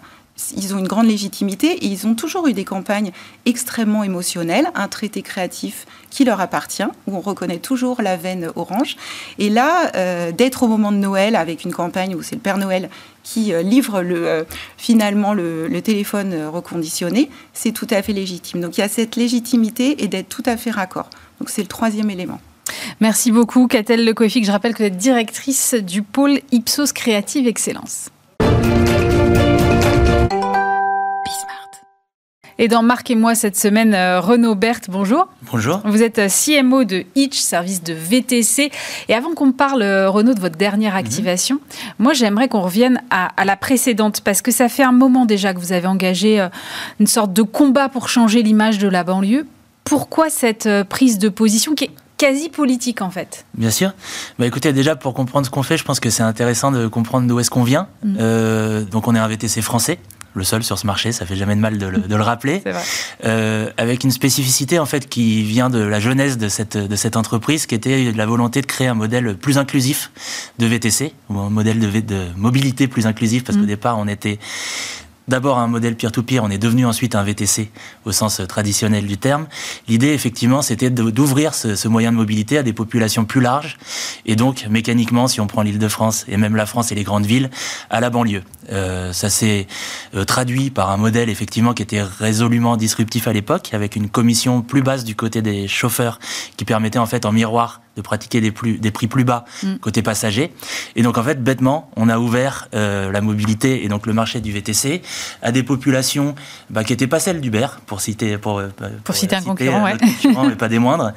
ils 0.57 0.73
ont 0.73 0.79
une 0.79 0.87
grande 0.87 1.09
légitimité 1.09 1.67
et 1.67 1.87
ils 1.87 2.07
ont 2.07 2.15
toujours 2.15 2.47
eu 2.47 2.53
des 2.53 2.65
campagnes 2.65 3.11
extrêmement 3.45 4.05
émotionnelles, 4.05 4.69
un 4.77 4.87
traité 4.87 5.21
créatif 5.21 5.85
qui 6.11 6.25
leur 6.25 6.41
appartient, 6.41 6.85
où 7.09 7.17
on 7.17 7.21
reconnaît 7.21 7.59
toujours 7.59 8.03
la 8.03 8.17
veine 8.17 8.53
orange. 8.55 8.97
Et 9.41 9.51
là, 9.51 9.91
d'être 10.31 10.63
au 10.63 10.69
moment 10.69 10.93
de 10.93 10.97
Noël 10.97 11.35
avec 11.35 11.65
une 11.65 11.73
campagne 11.73 12.15
où 12.15 12.23
c'est 12.23 12.37
le 12.37 12.41
Père 12.41 12.57
Noël 12.57 12.89
qui 13.29 13.53
euh, 13.53 13.63
livre 13.63 14.03
le, 14.03 14.27
euh, 14.27 14.45
finalement 14.77 15.35
le, 15.35 15.81
téléphone 15.83 16.35
reconditionné, 16.47 17.31
c'est 17.53 17.73
tout 17.73 17.87
à 17.91 18.03
fait 18.03 18.13
légitime. 18.13 18.61
Donc 18.61 18.79
il 18.79 18.81
y 18.81 18.85
a 18.85 18.89
cette 18.89 19.17
légitimité 19.17 20.03
et 20.03 20.09
d'être 20.09 20.29
tout 20.29 20.43
à 20.47 20.57
fait 20.57 20.71
raccord. 20.71 21.09
Donc 21.39 21.51
c'est 21.51 21.63
le 21.63 21.69
troisième 21.69 22.11
élément. 22.11 22.41
Merci 23.01 23.31
beaucoup, 23.31 23.67
Catel 23.67 24.05
Lecoific. 24.05 24.45
Je 24.45 24.51
rappelle 24.51 24.75
que 24.75 24.79
vous 24.79 24.89
êtes 24.89 24.97
directrice 24.97 25.75
du 25.75 26.03
pôle 26.03 26.41
Ipsos 26.53 26.93
Créative 26.93 27.47
Excellence. 27.47 28.11
Et 32.61 32.67
dans 32.67 32.83
Marc 32.83 33.09
et 33.13 33.15
moi 33.15 33.37
cette 33.37 33.57
semaine, 33.57 33.95
euh, 33.95 34.21
Renaud 34.21 34.57
Berthe, 34.57 34.91
bonjour. 34.91 35.29
Bonjour. 35.53 35.81
Vous 35.85 36.03
êtes 36.03 36.19
euh, 36.19 36.29
CMO 36.29 36.83
de 36.83 37.05
Hitch, 37.15 37.39
service 37.39 37.85
de 37.85 37.93
VTC. 37.93 38.73
Et 39.09 39.15
avant 39.15 39.33
qu'on 39.33 39.53
parle, 39.53 39.83
euh, 39.83 40.11
Renaud, 40.11 40.35
de 40.35 40.41
votre 40.41 40.57
dernière 40.57 40.95
mhm. 40.95 40.99
activation, 40.99 41.61
moi 42.01 42.15
j'aimerais 42.15 42.49
qu'on 42.49 42.61
revienne 42.61 43.01
à, 43.11 43.45
la 43.45 43.57
précédente, 43.57 44.23
parce 44.23 44.43
que 44.43 44.51
ça 44.51 44.69
fait 44.69 44.83
un 44.83 44.91
moment 44.91 45.25
déjà 45.25 45.55
que 45.55 45.61
vous 45.61 45.73
avez 45.73 45.87
engagé 45.87 46.47
une 46.99 47.07
sorte 47.07 47.33
de 47.33 47.43
combat 47.43 47.89
pour 47.89 48.09
changer 48.09 48.43
l'image 48.43 48.79
de 48.79 48.89
la 48.89 49.05
banlieue. 49.05 49.47
Pourquoi 49.85 50.29
cette 50.29 50.69
prise 50.89 51.19
de 51.19 51.29
position 51.29 51.77
qui 51.77 51.85
est 51.85 51.91
quasi 52.17 52.49
politique 52.49 53.03
en 53.03 53.11
fait? 53.11 53.47
Bien 53.55 53.71
sûr. 53.71 53.93
Bah 54.39 54.47
écoutez, 54.47 54.73
déjà 54.73 54.97
pour 54.97 55.15
comprendre 55.15 55.47
ce 55.47 55.51
qu'on 55.51 55.63
fait, 55.63 55.77
je 55.77 55.85
pense 55.85 56.01
que 56.01 56.11
c'est 56.11 56.25
intéressant 56.25 56.73
de 56.73 56.89
comprendre 56.89 57.29
d'où 57.29 57.39
est-ce 57.39 57.51
qu'on 57.51 57.63
vient. 57.63 57.87
Mhm. 58.03 58.87
donc 58.91 59.07
on 59.07 59.15
est 59.15 59.21
un 59.21 59.29
VTC 59.29 59.63
français 59.63 60.01
le 60.35 60.45
seul 60.45 60.63
sur 60.63 60.79
ce 60.79 60.87
marché, 60.87 61.13
ça 61.13 61.27
fait 61.27 61.37
jamais 61.37 61.57
de 61.57 61.61
mal 61.61 61.79
de 61.79 61.87
le, 61.87 61.99
de 61.99 62.17
le 62.17 62.23
rappeler, 62.23 62.63
euh, 63.25 63.71
avec 63.77 64.05
une 64.05 64.11
spécificité 64.11 64.79
en 64.79 64.87
fait 64.87 65.09
qui 65.09 65.43
vient 65.43 65.71
de 65.71 65.81
la 65.81 66.01
jeunesse 66.01 66.39
de 66.39 66.49
cette, 66.49 66.77
de 66.77 66.97
cette 66.97 67.17
entreprise, 67.17 67.67
qui 67.67 67.75
était 67.75 68.13
la 68.13 68.27
volonté 68.27 68.61
de 68.61 68.67
créer 68.67 68.89
un 68.89 68.95
modèle 68.95 69.37
plus 69.37 69.59
inclusif 69.59 70.11
de 70.59 70.67
VTC, 70.67 71.13
ou 71.29 71.39
un 71.39 71.51
modèle 71.51 71.79
de, 71.79 72.01
de 72.01 72.27
mobilité 72.37 72.89
plus 72.89 73.07
inclusif, 73.07 73.45
parce 73.45 73.57
qu'au 73.57 73.65
mm. 73.65 73.69
départ 73.69 73.99
on 73.99 74.09
était 74.09 74.39
d'abord 75.29 75.59
un 75.59 75.69
modèle 75.69 75.95
peer-to-peer, 75.95 76.43
on 76.43 76.51
est 76.51 76.59
devenu 76.59 76.87
ensuite 76.87 77.15
un 77.15 77.23
VTC 77.23 77.71
au 78.05 78.13
sens 78.13 78.41
traditionnel 78.49 79.07
du 79.07 79.19
terme. 79.19 79.47
L'idée, 79.87 80.09
effectivement, 80.09 80.63
c'était 80.63 80.91
d'ouvrir 80.91 81.55
ce, 81.55 81.87
moyen 81.87 82.11
de 82.11 82.17
mobilité 82.17 82.59
à 82.59 82.63
des 82.63 82.73
populations 82.73 83.25
plus 83.25 83.41
larges 83.41 83.79
et 84.27 84.35
donc 84.35 84.67
mécaniquement, 84.69 85.29
si 85.29 85.41
on 85.41 85.47
prend 85.47 85.63
l'île 85.63 85.79
de 85.79 85.89
France 85.89 86.25
et 86.29 86.37
même 86.37 86.57
la 86.57 86.67
France 86.67 86.91
et 86.91 86.95
les 86.95 87.05
grandes 87.05 87.27
villes, 87.27 87.51
à 87.91 88.01
la 88.01 88.11
banlieue. 88.11 88.43
Euh, 88.71 89.13
ça 89.13 89.31
s'est 89.31 89.67
euh, 90.15 90.25
traduit 90.25 90.71
par 90.71 90.91
un 90.91 90.97
modèle 90.97 91.29
effectivement 91.29 91.75
qui 91.75 91.83
était 91.83 92.03
résolument 92.03 92.77
disruptif 92.77 93.29
à 93.29 93.33
l'époque, 93.33 93.71
avec 93.73 93.97
une 93.97 94.09
commission 94.09 94.63
plus 94.63 94.83
basse 94.83 95.05
du 95.05 95.15
côté 95.15 95.43
des 95.43 95.69
chauffeurs 95.69 96.19
qui 96.57 96.65
permettait 96.65 96.99
en 96.99 97.07
fait 97.07 97.25
en 97.25 97.33
miroir 97.33 97.81
de 97.99 98.03
pratiquer 98.03 98.41
des, 98.41 98.53
plus, 98.53 98.79
des 98.79 98.93
prix 98.93 99.09
plus 99.09 99.25
bas 99.25 99.45
mm. 99.63 99.77
côté 99.79 100.03
passager. 100.03 100.53
Et 100.95 101.03
donc 101.03 101.19
en 101.19 101.23
fait, 101.23 101.43
bêtement, 101.43 101.91
on 101.97 102.09
a 102.09 102.19
ouvert 102.19 102.69
euh, 102.75 103.11
la 103.11 103.21
mobilité 103.21 103.85
et 103.85 103.89
donc 103.89 104.07
le 104.07 104.13
marché 104.13 104.41
du 104.41 104.53
VTC 104.53 105.03
à 105.43 105.51
des 105.51 105.65
populations 105.65 106.37
bah, 106.71 106.85
qui 106.85 106.93
n'étaient 106.93 107.09
pas 107.09 107.19
celles 107.19 107.41
d'Uber, 107.41 107.67
pour 107.87 108.01
citer 108.01 108.39
pour, 108.39 108.61
euh, 108.61 108.69
pour, 109.03 109.17
citer 109.17 109.35
un 109.35 109.43
concurrent, 109.43 109.85
ouais. 109.85 109.97
mais 110.25 110.55
pas 110.57 110.69
des 110.69 110.79
moindres, 110.79 111.13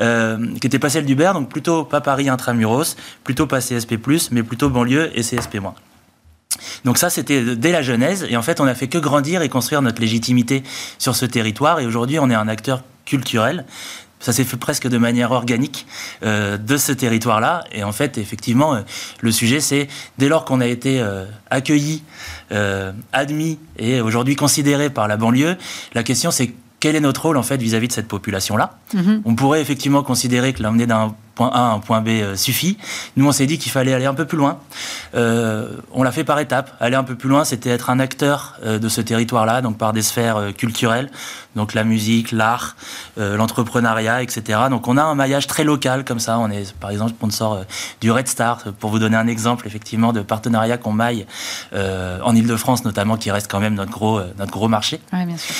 euh, 0.00 0.38
qui 0.38 0.66
n'étaient 0.66 0.78
pas 0.78 0.88
celles 0.88 1.06
d'Uber, 1.06 1.32
donc 1.34 1.50
plutôt 1.50 1.84
pas 1.84 2.00
Paris 2.00 2.30
intramuros, 2.30 2.96
plutôt 3.24 3.46
pas 3.46 3.60
CSP+, 3.60 3.98
mais 4.30 4.42
plutôt 4.42 4.70
banlieue 4.70 5.10
et 5.14 5.20
CSP-. 5.20 5.60
Donc 6.84 6.98
ça, 6.98 7.10
c'était 7.10 7.56
dès 7.56 7.72
la 7.72 7.82
genèse, 7.82 8.26
et 8.28 8.36
en 8.36 8.42
fait, 8.42 8.60
on 8.60 8.64
n'a 8.64 8.74
fait 8.74 8.88
que 8.88 8.98
grandir 8.98 9.42
et 9.42 9.48
construire 9.48 9.82
notre 9.82 10.00
légitimité 10.00 10.62
sur 10.98 11.14
ce 11.16 11.26
territoire, 11.26 11.80
et 11.80 11.86
aujourd'hui, 11.86 12.18
on 12.18 12.28
est 12.30 12.34
un 12.34 12.48
acteur 12.48 12.82
culturel 13.04 13.64
ça 14.22 14.32
s'est 14.32 14.44
fait 14.44 14.56
presque 14.56 14.88
de 14.88 14.98
manière 14.98 15.32
organique 15.32 15.86
euh, 16.22 16.56
de 16.56 16.76
ce 16.76 16.92
territoire-là. 16.92 17.64
Et 17.72 17.84
en 17.84 17.92
fait, 17.92 18.16
effectivement, 18.16 18.74
euh, 18.74 18.80
le 19.20 19.32
sujet, 19.32 19.60
c'est 19.60 19.88
dès 20.16 20.28
lors 20.28 20.44
qu'on 20.44 20.60
a 20.60 20.66
été 20.66 21.00
euh, 21.00 21.26
accueilli, 21.50 22.02
admis 23.12 23.58
et 23.78 24.02
aujourd'hui 24.02 24.36
considéré 24.36 24.90
par 24.90 25.08
la 25.08 25.16
banlieue, 25.16 25.56
la 25.94 26.02
question 26.02 26.30
c'est 26.30 26.52
quel 26.80 26.96
est 26.96 27.00
notre 27.00 27.22
rôle 27.22 27.38
en 27.38 27.42
fait 27.42 27.56
vis-à-vis 27.56 27.88
de 27.88 27.94
cette 27.94 28.08
population-là? 28.08 28.76
Mm-hmm. 28.94 29.22
On 29.24 29.34
pourrait 29.34 29.62
effectivement 29.62 30.02
considérer 30.02 30.52
que 30.52 30.62
l'emmener 30.62 30.86
d'un 30.86 31.14
point 31.42 31.50
A 31.52 31.70
à 31.70 31.72
un 31.72 31.78
point 31.80 32.00
B 32.00 32.08
euh, 32.08 32.36
suffit. 32.36 32.78
Nous, 33.16 33.26
on 33.26 33.32
s'est 33.32 33.46
dit 33.46 33.58
qu'il 33.58 33.72
fallait 33.72 33.94
aller 33.94 34.06
un 34.06 34.14
peu 34.14 34.26
plus 34.26 34.38
loin. 34.38 34.58
Euh, 35.14 35.68
on 35.92 36.02
l'a 36.02 36.12
fait 36.12 36.24
par 36.24 36.38
étapes. 36.38 36.70
Aller 36.80 36.96
un 36.96 37.04
peu 37.04 37.16
plus 37.16 37.28
loin, 37.28 37.44
c'était 37.44 37.70
être 37.70 37.90
un 37.90 37.98
acteur 37.98 38.56
euh, 38.64 38.78
de 38.78 38.88
ce 38.88 39.00
territoire-là, 39.00 39.60
donc 39.60 39.78
par 39.78 39.92
des 39.92 40.02
sphères 40.02 40.52
culturelles, 40.56 41.10
donc 41.56 41.74
la 41.74 41.84
musique, 41.84 42.32
l'art, 42.32 42.76
l'entrepreneuriat, 43.16 44.22
etc. 44.22 44.60
Donc 44.70 44.88
on 44.88 44.96
a 44.96 45.02
un 45.02 45.14
maillage 45.14 45.46
très 45.46 45.64
local 45.64 46.04
comme 46.04 46.20
ça. 46.20 46.38
On 46.38 46.50
est 46.50 46.72
par 46.74 46.90
exemple 46.90 47.10
sponsor 47.10 47.64
du 48.00 48.10
Red 48.10 48.28
Star, 48.28 48.62
pour 48.78 48.90
vous 48.90 48.98
donner 48.98 49.16
un 49.16 49.26
exemple 49.26 49.66
effectivement 49.66 50.12
de 50.12 50.22
partenariat 50.22 50.78
qu'on 50.78 50.92
maille 50.92 51.26
en 51.72 52.34
Ile-de-France 52.34 52.84
notamment, 52.84 53.16
qui 53.16 53.30
reste 53.30 53.50
quand 53.50 53.60
même 53.60 53.74
notre 53.74 53.90
gros, 53.90 54.20
notre 54.38 54.50
gros 54.50 54.68
marché. 54.68 55.00
bien 55.12 55.36
sûr. 55.36 55.54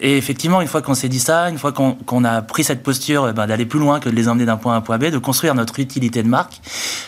et 0.00 0.16
effectivement, 0.16 0.62
une 0.62 0.68
fois 0.68 0.80
qu'on 0.80 0.94
s'est 0.94 1.10
dit 1.10 1.20
ça, 1.20 1.50
une 1.50 1.58
fois 1.58 1.72
qu'on 1.72 2.24
a 2.24 2.42
pris 2.42 2.64
cette 2.64 2.82
posture 2.82 3.32
ben, 3.34 3.46
d'aller 3.46 3.66
plus 3.66 3.78
loin 3.78 4.00
que 4.00 4.08
de 4.08 4.14
les 4.14 4.28
emmener 4.28 4.46
d'un 4.46 4.56
point 4.56 4.67
point 4.80 4.98
B, 4.98 5.06
de 5.06 5.18
construire 5.18 5.54
notre 5.54 5.80
utilité 5.80 6.22
de 6.22 6.28
marque 6.28 6.60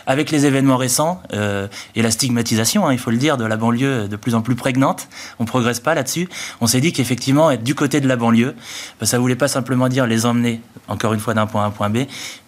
avec 0.06 0.30
les 0.30 0.46
événements 0.46 0.76
récents 0.76 1.22
euh, 1.32 1.68
et 1.94 2.02
la 2.02 2.10
stigmatisation, 2.10 2.86
hein, 2.86 2.92
il 2.92 2.98
faut 2.98 3.10
le 3.10 3.16
dire, 3.16 3.36
de 3.36 3.44
la 3.44 3.56
banlieue 3.56 4.08
de 4.08 4.16
plus 4.16 4.34
en 4.34 4.42
plus 4.42 4.54
prégnante. 4.54 5.08
On 5.38 5.44
progresse 5.44 5.80
pas 5.80 5.94
là-dessus. 5.94 6.28
On 6.60 6.66
s'est 6.66 6.80
dit 6.80 6.92
qu'effectivement, 6.92 7.50
être 7.50 7.62
du 7.62 7.74
côté 7.74 8.00
de 8.00 8.08
la 8.08 8.16
banlieue, 8.16 8.54
bah, 9.00 9.06
ça 9.06 9.18
voulait 9.18 9.36
pas 9.36 9.48
simplement 9.48 9.88
dire 9.88 10.06
les 10.06 10.26
emmener, 10.26 10.60
encore 10.88 11.14
une 11.14 11.20
fois, 11.20 11.34
d'un 11.34 11.46
point 11.46 11.64
à 11.64 11.66
un 11.66 11.70
point 11.70 11.90
B, 11.90 11.98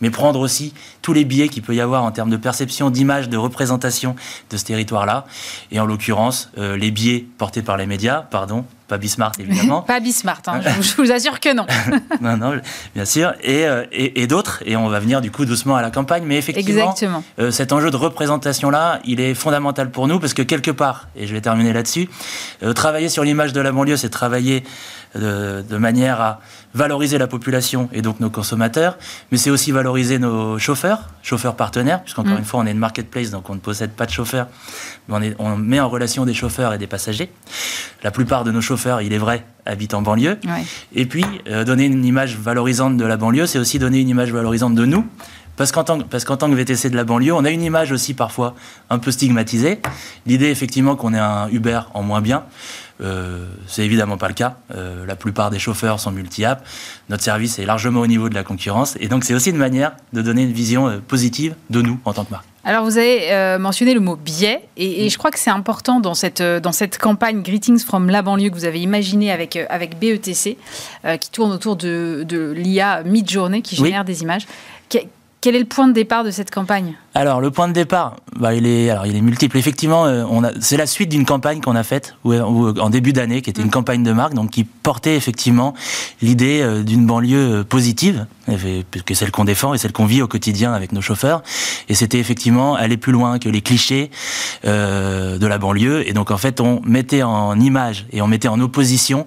mais 0.00 0.10
prendre 0.10 0.40
aussi 0.40 0.74
tous 1.02 1.12
les 1.12 1.24
biais 1.24 1.48
qu'il 1.48 1.62
peut 1.62 1.74
y 1.74 1.80
avoir 1.80 2.04
en 2.04 2.10
termes 2.10 2.30
de 2.30 2.36
perception, 2.36 2.90
d'image, 2.90 3.28
de 3.28 3.36
représentation 3.36 4.16
de 4.50 4.56
ce 4.56 4.64
territoire-là. 4.64 5.26
Et 5.70 5.80
en 5.80 5.86
l'occurrence, 5.86 6.50
euh, 6.58 6.76
les 6.76 6.90
biais 6.90 7.26
portés 7.38 7.62
par 7.62 7.76
les 7.76 7.86
médias, 7.86 8.22
pardon, 8.22 8.64
pas 8.88 8.98
Bismarck 8.98 9.40
évidemment. 9.40 9.82
pas 9.86 10.00
Bismarck, 10.00 10.46
hein, 10.48 10.60
je, 10.80 10.94
vous 10.96 11.10
assure 11.10 11.40
que 11.40 11.54
non. 11.54 11.66
non, 12.20 12.36
non, 12.36 12.60
bien 12.94 13.04
sûr. 13.04 13.32
Euh, 13.46 13.86
et, 13.92 14.22
et, 14.22 14.26
d'autres, 14.26 14.62
et 14.66 14.76
on 14.76 14.88
va 14.88 15.00
venir 15.00 15.20
du 15.20 15.30
coup 15.30 15.44
doucement 15.44 15.76
à 15.76 15.82
la 15.82 15.90
campagne, 15.90 16.24
mais 16.26 16.36
effectivement, 16.36 16.94
euh, 17.38 17.50
cet 17.50 17.72
enjeu 17.72 17.90
de 17.90 17.96
représentation-là, 17.96 19.00
il 19.04 19.20
est 19.20 19.34
fondamental 19.34 19.90
pour 19.90 20.08
nous 20.08 20.18
parce 20.18 20.34
que 20.34 20.42
quelque 20.42 20.70
part, 20.70 21.08
et 21.16 21.26
je 21.26 21.32
vais 21.32 21.40
terminer 21.40 21.72
là-dessus, 21.72 22.08
travailler 22.74 23.08
sur 23.08 23.24
l'image 23.24 23.52
de 23.52 23.60
la 23.60 23.72
banlieue, 23.72 23.96
c'est 23.96 24.10
travailler 24.10 24.64
de, 25.14 25.76
manière 25.76 26.20
à 26.20 26.40
valoriser 26.74 27.18
la 27.18 27.26
population 27.26 27.88
et 27.92 28.02
donc 28.02 28.20
nos 28.20 28.30
consommateurs, 28.30 28.98
mais 29.30 29.38
c'est 29.38 29.50
aussi 29.50 29.72
valoriser 29.72 30.18
nos 30.18 30.58
chauffeurs, 30.58 31.10
chauffeurs 31.22 31.54
partenaires, 31.54 32.02
puisqu'encore 32.02 32.34
mm. 32.34 32.38
une 32.38 32.44
fois, 32.44 32.60
on 32.60 32.66
est 32.66 32.72
une 32.72 32.78
marketplace, 32.78 33.30
donc 33.30 33.50
on 33.50 33.54
ne 33.54 33.60
possède 33.60 33.92
pas 33.92 34.06
de 34.06 34.10
chauffeurs, 34.10 34.48
mais 35.08 35.34
on, 35.38 35.56
met 35.56 35.80
en 35.80 35.88
relation 35.88 36.24
des 36.24 36.34
chauffeurs 36.34 36.72
et 36.72 36.78
des 36.78 36.86
passagers. 36.86 37.30
La 38.02 38.10
plupart 38.10 38.44
de 38.44 38.50
nos 38.50 38.60
chauffeurs, 38.60 39.02
il 39.02 39.12
est 39.12 39.18
vrai, 39.18 39.44
habitent 39.66 39.94
en 39.94 40.02
banlieue. 40.02 40.38
Et 40.94 41.06
puis, 41.06 41.24
euh, 41.48 41.64
donner 41.64 41.84
une 41.84 42.04
image 42.04 42.36
valorisante 42.36 42.96
de 42.96 43.04
la 43.04 43.16
banlieue, 43.16 43.46
c'est 43.46 43.58
aussi 43.58 43.78
donner 43.78 44.00
une 44.00 44.08
image 44.08 44.32
valorisante 44.32 44.74
de 44.74 44.84
nous, 44.84 45.06
parce 45.62 46.24
qu'en 46.24 46.36
tant, 46.36 46.50
que 46.50 46.54
VTC 46.54 46.90
de 46.90 46.96
la 46.96 47.04
banlieue, 47.04 47.32
on 47.32 47.44
a 47.44 47.50
une 47.50 47.62
image 47.62 47.92
aussi 47.92 48.14
parfois 48.14 48.54
un 48.90 48.98
peu 48.98 49.12
stigmatisée. 49.12 49.80
L'idée, 50.26 50.48
effectivement, 50.48 50.96
qu'on 50.96 51.14
ait 51.14 51.18
un 51.18 51.48
Uber 51.50 51.82
en 51.94 52.02
moins 52.02 52.20
bien, 52.20 52.44
euh, 53.00 53.46
c'est 53.68 53.84
évidemment 53.84 54.16
pas 54.16 54.26
le 54.26 54.34
cas. 54.34 54.56
Euh, 54.74 55.06
la 55.06 55.14
plupart 55.14 55.50
des 55.50 55.60
chauffeurs 55.60 56.00
sont 56.00 56.10
multi-app. 56.10 56.66
Notre 57.08 57.22
service 57.22 57.60
est 57.60 57.64
largement 57.64 58.00
au 58.00 58.06
niveau 58.08 58.28
de 58.28 58.34
la 58.34 58.42
concurrence. 58.42 58.96
Et 58.98 59.06
donc, 59.06 59.22
c'est 59.22 59.34
aussi 59.34 59.50
une 59.50 59.56
manière 59.56 59.92
de 60.12 60.20
donner 60.20 60.42
une 60.42 60.52
vision 60.52 60.88
euh, 60.88 60.98
positive 60.98 61.54
de 61.70 61.80
nous 61.80 62.00
en 62.04 62.12
tant 62.12 62.24
que 62.24 62.32
marque. 62.32 62.46
Alors, 62.64 62.84
vous 62.84 62.96
avez 62.96 63.58
mentionné 63.58 63.92
le 63.92 63.98
mot 63.98 64.14
biais, 64.14 64.62
et, 64.76 65.08
je 65.08 65.18
crois 65.18 65.32
que 65.32 65.38
c'est 65.40 65.50
important 65.50 65.98
dans 65.98 66.14
cette, 66.14 66.40
dans 66.40 66.70
cette 66.70 66.96
campagne 66.96 67.42
Greetings 67.42 67.80
from 67.80 68.08
la 68.08 68.22
banlieue 68.22 68.50
que 68.50 68.54
vous 68.54 68.66
avez 68.66 68.80
imaginée 68.80 69.32
avec, 69.32 69.58
avec 69.68 69.98
BETC, 69.98 70.56
qui 71.20 71.30
tourne 71.32 71.50
autour 71.50 71.74
de, 71.74 72.24
de 72.28 72.52
l'IA 72.52 73.02
mid-journée 73.02 73.62
qui 73.62 73.74
génère 73.74 74.04
des 74.04 74.22
images. 74.22 74.46
Quel 75.42 75.56
est 75.56 75.58
le 75.58 75.64
point 75.64 75.88
de 75.88 75.92
départ 75.92 76.22
de 76.22 76.30
cette 76.30 76.52
campagne 76.52 76.94
Alors, 77.16 77.40
le 77.40 77.50
point 77.50 77.66
de 77.66 77.72
départ, 77.72 78.14
bah, 78.36 78.54
il, 78.54 78.64
est, 78.64 78.90
alors, 78.90 79.06
il 79.06 79.16
est 79.16 79.20
multiple. 79.20 79.58
Effectivement, 79.58 80.06
euh, 80.06 80.22
on 80.30 80.44
a, 80.44 80.52
c'est 80.60 80.76
la 80.76 80.86
suite 80.86 81.08
d'une 81.08 81.24
campagne 81.24 81.60
qu'on 81.60 81.74
a 81.74 81.82
faite 81.82 82.14
en 82.24 82.90
début 82.90 83.12
d'année, 83.12 83.42
qui 83.42 83.50
était 83.50 83.60
une 83.60 83.66
mm. 83.66 83.72
campagne 83.72 84.02
de 84.04 84.12
marque, 84.12 84.34
donc 84.34 84.50
qui 84.50 84.62
portait 84.62 85.16
effectivement 85.16 85.74
l'idée 86.22 86.60
euh, 86.62 86.84
d'une 86.84 87.06
banlieue 87.06 87.54
euh, 87.54 87.64
positive, 87.64 88.26
que 88.46 89.14
celle 89.14 89.30
qu'on 89.30 89.44
défend 89.44 89.74
et 89.74 89.78
celle 89.78 89.92
qu'on 89.92 90.06
vit 90.06 90.22
au 90.22 90.28
quotidien 90.28 90.72
avec 90.72 90.92
nos 90.92 91.00
chauffeurs. 91.00 91.42
Et 91.88 91.94
c'était 91.94 92.18
effectivement 92.18 92.74
aller 92.74 92.96
plus 92.96 93.12
loin 93.12 93.38
que 93.38 93.48
les 93.48 93.60
clichés 93.60 94.10
euh, 94.64 95.38
de 95.38 95.46
la 95.46 95.58
banlieue. 95.58 96.08
Et 96.08 96.12
donc, 96.12 96.30
en 96.30 96.38
fait, 96.38 96.60
on 96.60 96.80
mettait 96.84 97.22
en 97.22 97.58
image 97.58 98.06
et 98.12 98.22
on 98.22 98.26
mettait 98.26 98.48
en 98.48 98.60
opposition 98.60 99.26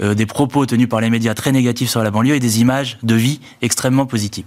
euh, 0.00 0.14
des 0.14 0.26
propos 0.26 0.66
tenus 0.66 0.88
par 0.88 1.00
les 1.00 1.10
médias 1.10 1.34
très 1.34 1.52
négatifs 1.52 1.90
sur 1.90 2.02
la 2.02 2.10
banlieue 2.10 2.34
et 2.34 2.40
des 2.40 2.60
images 2.60 2.98
de 3.02 3.14
vie 3.14 3.40
extrêmement 3.62 4.06
positives. 4.06 4.46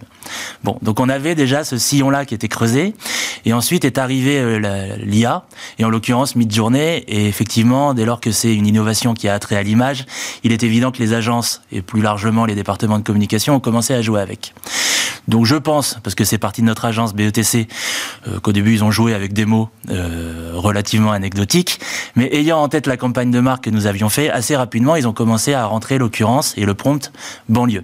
Bon, 0.64 0.78
donc 0.82 1.00
on 1.00 1.10
avait 1.10 1.36
déjà 1.36 1.64
ce 1.64 1.78
sillon-là 1.78 2.26
qui 2.26 2.34
était 2.34 2.48
creusé. 2.48 2.94
Et 3.46 3.54
ensuite 3.54 3.86
est 3.86 3.98
arrivé 3.98 4.40
euh, 4.40 4.96
l'IA, 5.04 5.46
et 5.78 5.86
en 5.86 5.90
l'occurrence 5.90 6.36
Midjourney. 6.36 7.04
Et 7.08 7.28
effectivement, 7.28 7.94
dès 7.94 8.06
lors 8.06 8.20
que 8.20 8.32
c'est 8.32 8.54
une 8.54 8.66
innovation 8.66 9.14
qui 9.14 9.28
a 9.28 9.34
attrait 9.34 9.56
à 9.56 9.64
l'image, 9.64 10.06
il 10.44 10.52
est 10.52 10.64
évident 10.64 10.92
que 10.92 11.00
les 11.00 11.14
agences 11.14 11.62
et 11.72 11.82
plus 11.82 12.02
largement 12.02 12.46
les 12.46 12.56
départements 12.56 12.98
de 12.98 13.04
communication 13.04 13.56
ont 13.56 13.60
commencé 13.60 13.94
à 13.94 14.02
jouer 14.06 14.22
avec. 14.22 14.54
Donc 15.28 15.46
je 15.46 15.56
pense, 15.56 15.98
parce 16.04 16.16
que 16.16 16.24
c'est 16.24 16.38
partie 16.38 16.62
de 16.62 16.68
notre 16.68 16.86
agence 16.86 17.14
BETC, 17.14 17.68
euh, 18.28 18.40
qu'au 18.40 18.52
début 18.52 18.74
ils 18.74 18.84
ont 18.84 18.92
joué 18.92 19.14
avec 19.14 19.34
des 19.34 19.46
mots 19.46 19.70
euh, 19.90 20.52
relativement 20.54 21.12
anecdotiques, 21.12 21.80
mais 22.16 22.30
ayant 22.34 22.60
en 22.60 22.70
tête 22.70 22.88
la 22.88 22.98
campagne 22.98 23.32
de 23.32 23.40
marque 23.40 23.66
que 23.66 23.70
nous 23.70 23.88
avions 23.88 24.10
fait, 24.10 24.30
assez 24.30 24.56
rapidement 24.56 24.96
ils 24.96 25.08
ont 25.08 25.14
commencé 25.14 25.54
à 25.54 25.66
rentrer 25.66 25.98
l'occurrence 25.98 26.54
et 26.58 26.66
le 26.66 26.74
prompt 26.74 27.12
banlieue. 27.50 27.84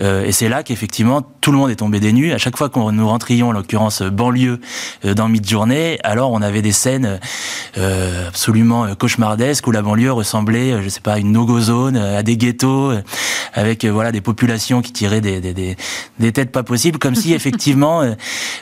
Euh, 0.00 0.24
et 0.24 0.32
c'est 0.32 0.48
là 0.48 0.62
qu'effectivement 0.62 1.22
tout 1.40 1.52
le 1.52 1.58
monde 1.58 1.70
est 1.70 1.76
tombé 1.76 2.00
des 2.00 2.12
nues. 2.12 2.32
À 2.32 2.38
chaque 2.38 2.56
fois 2.56 2.68
qu'on 2.68 2.92
nous 2.92 3.08
rentrions 3.08 3.50
l'occurrence 3.52 4.02
banlieue 4.02 4.60
dans 5.04 5.28
mid-journée, 5.28 5.98
alors 6.04 6.32
on 6.32 6.42
avait 6.42 6.62
des 6.62 6.72
scènes 6.72 7.18
absolument 7.76 8.94
cauchemardesques 8.94 9.66
où 9.66 9.70
la 9.70 9.82
banlieue 9.82 10.12
ressemblait, 10.12 10.82
je 10.82 10.88
sais 10.88 11.00
pas, 11.00 11.14
à 11.14 11.18
une 11.18 11.32
no-go 11.32 11.60
zone, 11.60 11.96
à 11.96 12.22
des 12.22 12.36
ghettos, 12.36 12.92
avec 13.54 13.84
voilà 13.86 14.12
des 14.12 14.20
populations 14.20 14.82
qui 14.82 14.92
tiraient 14.92 15.20
des, 15.20 15.40
des, 15.40 15.54
des, 15.54 15.76
des 16.18 16.32
têtes 16.32 16.52
pas 16.58 16.64
possible, 16.64 16.98
comme 16.98 17.14
si 17.14 17.34
effectivement 17.34 18.02
euh, 18.02 18.14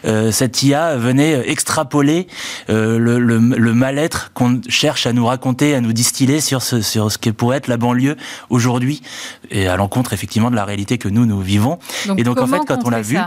euh, 0.04 0.30
cette 0.30 0.62
IA 0.62 0.96
venait 0.96 1.48
extrapoler 1.48 2.26
euh, 2.68 2.98
le, 2.98 3.18
le, 3.18 3.38
le 3.38 3.74
mal-être 3.74 4.32
qu'on 4.34 4.60
cherche 4.68 5.06
à 5.06 5.14
nous 5.14 5.24
raconter, 5.24 5.74
à 5.74 5.80
nous 5.80 5.94
distiller 5.94 6.40
sur 6.42 6.60
ce, 6.60 6.82
sur 6.82 7.10
ce 7.10 7.16
qui 7.16 7.32
pourrait 7.32 7.56
être 7.56 7.68
la 7.68 7.78
banlieue 7.78 8.16
aujourd'hui, 8.50 9.00
et 9.50 9.66
à 9.66 9.76
l'encontre 9.76 10.12
effectivement 10.12 10.50
de 10.50 10.56
la 10.56 10.66
réalité 10.66 10.98
que 10.98 11.08
nous, 11.08 11.24
nous 11.24 11.40
vivons. 11.40 11.78
et 12.18 12.22
donc 12.22 12.38
en 12.38 12.46
fait, 12.46 12.60
quand 12.66 12.84
on 12.84 12.90
l'a 12.90 13.00
vu... 13.00 13.18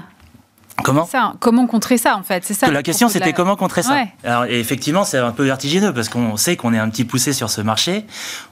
Comment 0.83 1.05
ça, 1.05 1.33
Comment 1.39 1.67
contrer 1.67 1.97
ça 1.97 2.15
en 2.15 2.23
fait? 2.23 2.45
C'est 2.45 2.53
ça. 2.53 2.71
la 2.71 2.83
question 2.83 3.09
c'était 3.09 3.33
comment 3.33 3.57
contrer 3.57 3.83
ça? 3.83 4.05
Alors 4.23 4.45
effectivement 4.45 5.03
c'est 5.03 5.17
un 5.17 5.31
peu 5.31 5.43
vertigineux 5.43 5.93
parce 5.93 6.07
qu'on 6.07 6.37
sait 6.37 6.55
qu'on 6.55 6.73
est 6.73 6.77
un 6.77 6.89
petit 6.89 7.03
poussé 7.03 7.33
sur 7.33 7.49
ce 7.49 7.59
marché. 7.59 8.05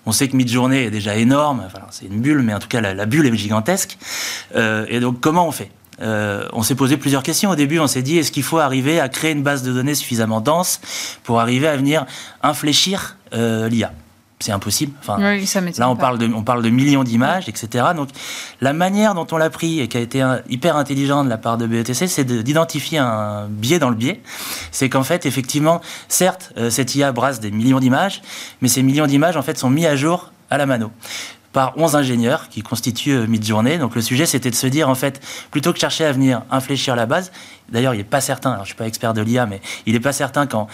On 0.05 0.11
sait 0.11 0.27
que 0.27 0.35
Midjourney 0.35 0.83
est 0.83 0.91
déjà 0.91 1.15
énorme. 1.15 1.63
Enfin, 1.65 1.85
c'est 1.89 2.05
une 2.05 2.19
bulle, 2.19 2.41
mais 2.41 2.53
en 2.53 2.59
tout 2.59 2.67
cas 2.67 2.81
la, 2.81 3.05
bulle 3.05 3.27
est 3.27 3.35
gigantesque. 3.35 3.97
Euh, 4.57 4.85
et 4.89 4.99
donc 4.99 5.21
comment 5.21 5.47
on 5.47 5.51
fait? 5.51 5.71
Euh, 6.01 6.47
on 6.53 6.63
s'est 6.63 6.75
posé 6.75 6.97
plusieurs 6.97 7.23
questions. 7.23 7.49
Au 7.49 7.55
début, 7.55 7.79
on 7.79 7.87
s'est 7.87 8.01
dit 8.01 8.17
est-ce 8.17 8.31
qu'il 8.31 8.43
faut 8.43 8.59
arriver 8.59 8.99
à 8.99 9.09
créer 9.09 9.31
une 9.31 9.43
base 9.43 9.63
de 9.63 9.73
données 9.73 9.95
suffisamment 9.95 10.41
dense 10.41 10.79
pour 11.23 11.39
arriver 11.39 11.67
à 11.67 11.75
venir 11.75 12.05
infléchir 12.43 13.17
euh, 13.33 13.67
l'IA 13.69 13.91
c'est 14.39 14.51
impossible. 14.51 14.93
Enfin, 14.99 15.17
là, 15.17 15.89
on 15.89 15.95
parle, 15.95 16.19
de, 16.19 16.31
on 16.31 16.43
parle 16.43 16.61
de 16.61 16.69
millions 16.69 17.03
d'images, 17.03 17.49
etc. 17.49 17.85
Donc, 17.95 18.09
la 18.61 18.71
manière 18.71 19.15
dont 19.15 19.25
on 19.31 19.37
l'a 19.37 19.49
pris 19.49 19.79
et 19.79 19.87
qui 19.87 19.97
a 19.97 19.99
été 19.99 20.23
hyper 20.47 20.75
intelligente 20.75 21.25
de 21.25 21.29
la 21.29 21.39
part 21.39 21.57
de 21.57 21.65
BETC, 21.65 22.07
c'est 22.07 22.23
d'identifier 22.23 22.99
un 22.99 23.47
biais 23.49 23.79
dans 23.79 23.89
le 23.89 23.95
biais. 23.95 24.21
C'est 24.71 24.89
qu'en 24.89 25.03
fait, 25.03 25.25
effectivement, 25.25 25.81
certes, 26.07 26.53
euh, 26.57 26.69
cette 26.69 26.93
IA 26.93 27.11
brasse 27.11 27.39
des 27.39 27.49
millions 27.49 27.79
d'images, 27.79 28.21
mais 28.61 28.67
ces 28.67 28.83
millions 28.83 29.07
d'images, 29.07 29.37
en 29.37 29.41
fait, 29.41 29.57
sont 29.57 29.71
mis 29.71 29.87
à 29.87 29.95
jour 29.95 30.31
à 30.49 30.57
la 30.57 30.65
mano 30.65 30.91
par 31.57 31.73
11 31.75 31.95
ingénieurs 31.95 32.49
qui 32.49 32.61
constituent 32.61 33.15
euh, 33.15 33.25
Midjourney. 33.25 33.79
Donc 33.79 33.95
le 33.95 34.01
sujet, 34.01 34.27
c'était 34.27 34.51
de 34.51 34.55
se 34.55 34.67
dire, 34.67 34.89
en 34.89 34.93
fait, 34.93 35.19
plutôt 35.49 35.73
que 35.73 35.79
chercher 35.79 36.05
à 36.05 36.11
venir 36.11 36.43
infléchir 36.51 36.95
la 36.95 37.07
base, 37.07 37.31
d'ailleurs, 37.71 37.95
il 37.95 37.97
n'est 37.97 38.03
pas 38.03 38.21
certain, 38.21 38.51
alors 38.51 38.63
je 38.63 38.69
ne 38.69 38.73
suis 38.73 38.75
pas 38.75 38.85
expert 38.85 39.15
de 39.15 39.21
l'IA, 39.23 39.47
mais 39.47 39.59
il 39.87 39.93
n'est 39.93 39.99
pas 39.99 40.11
certain 40.11 40.45
qu'en 40.45 40.67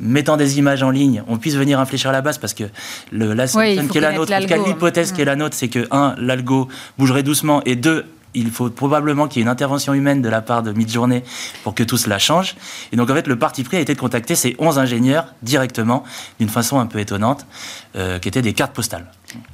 mettant 0.00 0.38
des 0.38 0.56
images 0.56 0.82
en 0.82 0.88
ligne, 0.88 1.22
on 1.28 1.36
puisse 1.36 1.56
venir 1.56 1.78
infléchir 1.78 2.10
la 2.10 2.22
base 2.22 2.38
parce 2.38 2.54
que 2.54 2.64
le, 3.12 3.34
la, 3.34 3.48
qui 3.48 3.58
est 3.58 4.00
la 4.00 4.12
nôtre, 4.12 4.32
l'hypothèse 4.66 5.12
qui 5.12 5.20
est 5.20 5.26
la 5.26 5.36
nôtre, 5.36 5.54
c'est 5.54 5.68
que, 5.68 5.86
un, 5.90 6.14
l'algo 6.16 6.68
bougerait 6.96 7.22
doucement 7.22 7.60
et 7.66 7.76
deux, 7.76 8.06
il 8.34 8.50
faut 8.50 8.70
probablement 8.70 9.28
qu'il 9.28 9.38
y 9.38 9.40
ait 9.40 9.44
une 9.44 9.48
intervention 9.48 9.94
humaine 9.94 10.22
de 10.22 10.28
la 10.28 10.40
part 10.40 10.62
de 10.62 10.72
Midjourney 10.72 11.22
pour 11.64 11.74
que 11.74 11.82
tout 11.82 11.96
cela 11.96 12.18
change. 12.18 12.56
Et 12.92 12.96
donc, 12.96 13.10
en 13.10 13.14
fait, 13.14 13.26
le 13.26 13.38
parti 13.38 13.64
pris 13.64 13.76
a 13.76 13.80
été 13.80 13.94
de 13.94 14.00
contacter 14.00 14.34
ces 14.34 14.56
11 14.58 14.78
ingénieurs 14.78 15.26
directement, 15.42 16.04
d'une 16.38 16.48
façon 16.48 16.78
un 16.78 16.86
peu 16.86 16.98
étonnante, 16.98 17.46
euh, 17.96 18.18
qui 18.18 18.28
étaient 18.28 18.42
des 18.42 18.52
cartes 18.52 18.72
postales. 18.72 19.06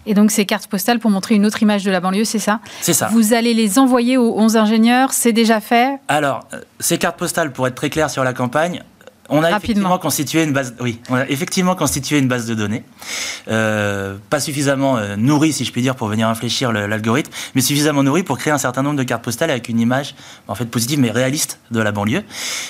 Et 0.07 0.15
donc, 0.15 0.31
ces 0.31 0.47
cartes 0.47 0.67
postales 0.67 0.99
pour 0.99 1.11
montrer 1.11 1.35
une 1.35 1.47
autre 1.47 1.63
image 1.63 1.85
de 1.85 1.91
la 1.91 2.01
banlieue, 2.01 2.25
c'est 2.25 2.39
ça 2.39 2.61
C'est 2.81 2.95
ça. 2.95 3.09
Vous 3.13 3.35
allez 3.35 3.55
les 3.55 3.79
envoyer 3.79 4.17
aux 4.17 4.39
11 4.39 4.57
ingénieurs, 4.57 5.13
c'est 5.13 5.33
déjà 5.33 5.61
fait 5.61 5.99
Alors, 6.09 6.47
euh, 6.55 6.61
ces 6.81 6.99
cartes 6.99 7.19
postales, 7.19 7.53
pour 7.53 7.67
être 7.67 7.75
très 7.75 7.91
clair 7.91 8.11
sur 8.11 8.25
la 8.25 8.33
campagne, 8.33 8.83
on 9.29 9.43
a 9.43 9.51
effectivement 9.51 9.99
constitué 9.99 10.45
une 10.45 10.53
base. 10.53 10.75
Oui, 10.81 11.01
on 11.09 11.17
a 11.17 11.29
effectivement 11.29 11.75
constitué 11.75 12.19
une 12.19 12.29
base 12.29 12.47
de 12.47 12.55
données, 12.55 12.85
euh, 13.49 14.17
pas 14.31 14.41
suffisamment 14.41 14.97
euh, 14.97 15.17
nourrie, 15.17 15.53
si 15.53 15.65
je 15.65 15.73
puis 15.73 15.83
dire, 15.83 15.97
pour 15.97 16.09
venir 16.09 16.29
infléchir 16.29 16.73
l'algorithme, 16.73 17.33
mais 17.55 17.61
suffisamment 17.61 18.03
nourrie 18.03 18.23
pour 18.23 18.39
créer 18.39 18.53
un 18.53 18.59
certain 18.59 18.83
nombre 18.83 18.97
de 18.97 19.03
cartes 19.03 19.25
postales 19.25 19.51
avec 19.51 19.69
une 19.69 19.81
image 19.81 20.15
en 20.49 20.55
fait 20.55 20.67
positive 20.67 21.01
mais 21.01 21.11
réaliste 21.11 21.59
de 21.71 21.81
la 21.81 21.93
banlieue. 21.93 22.23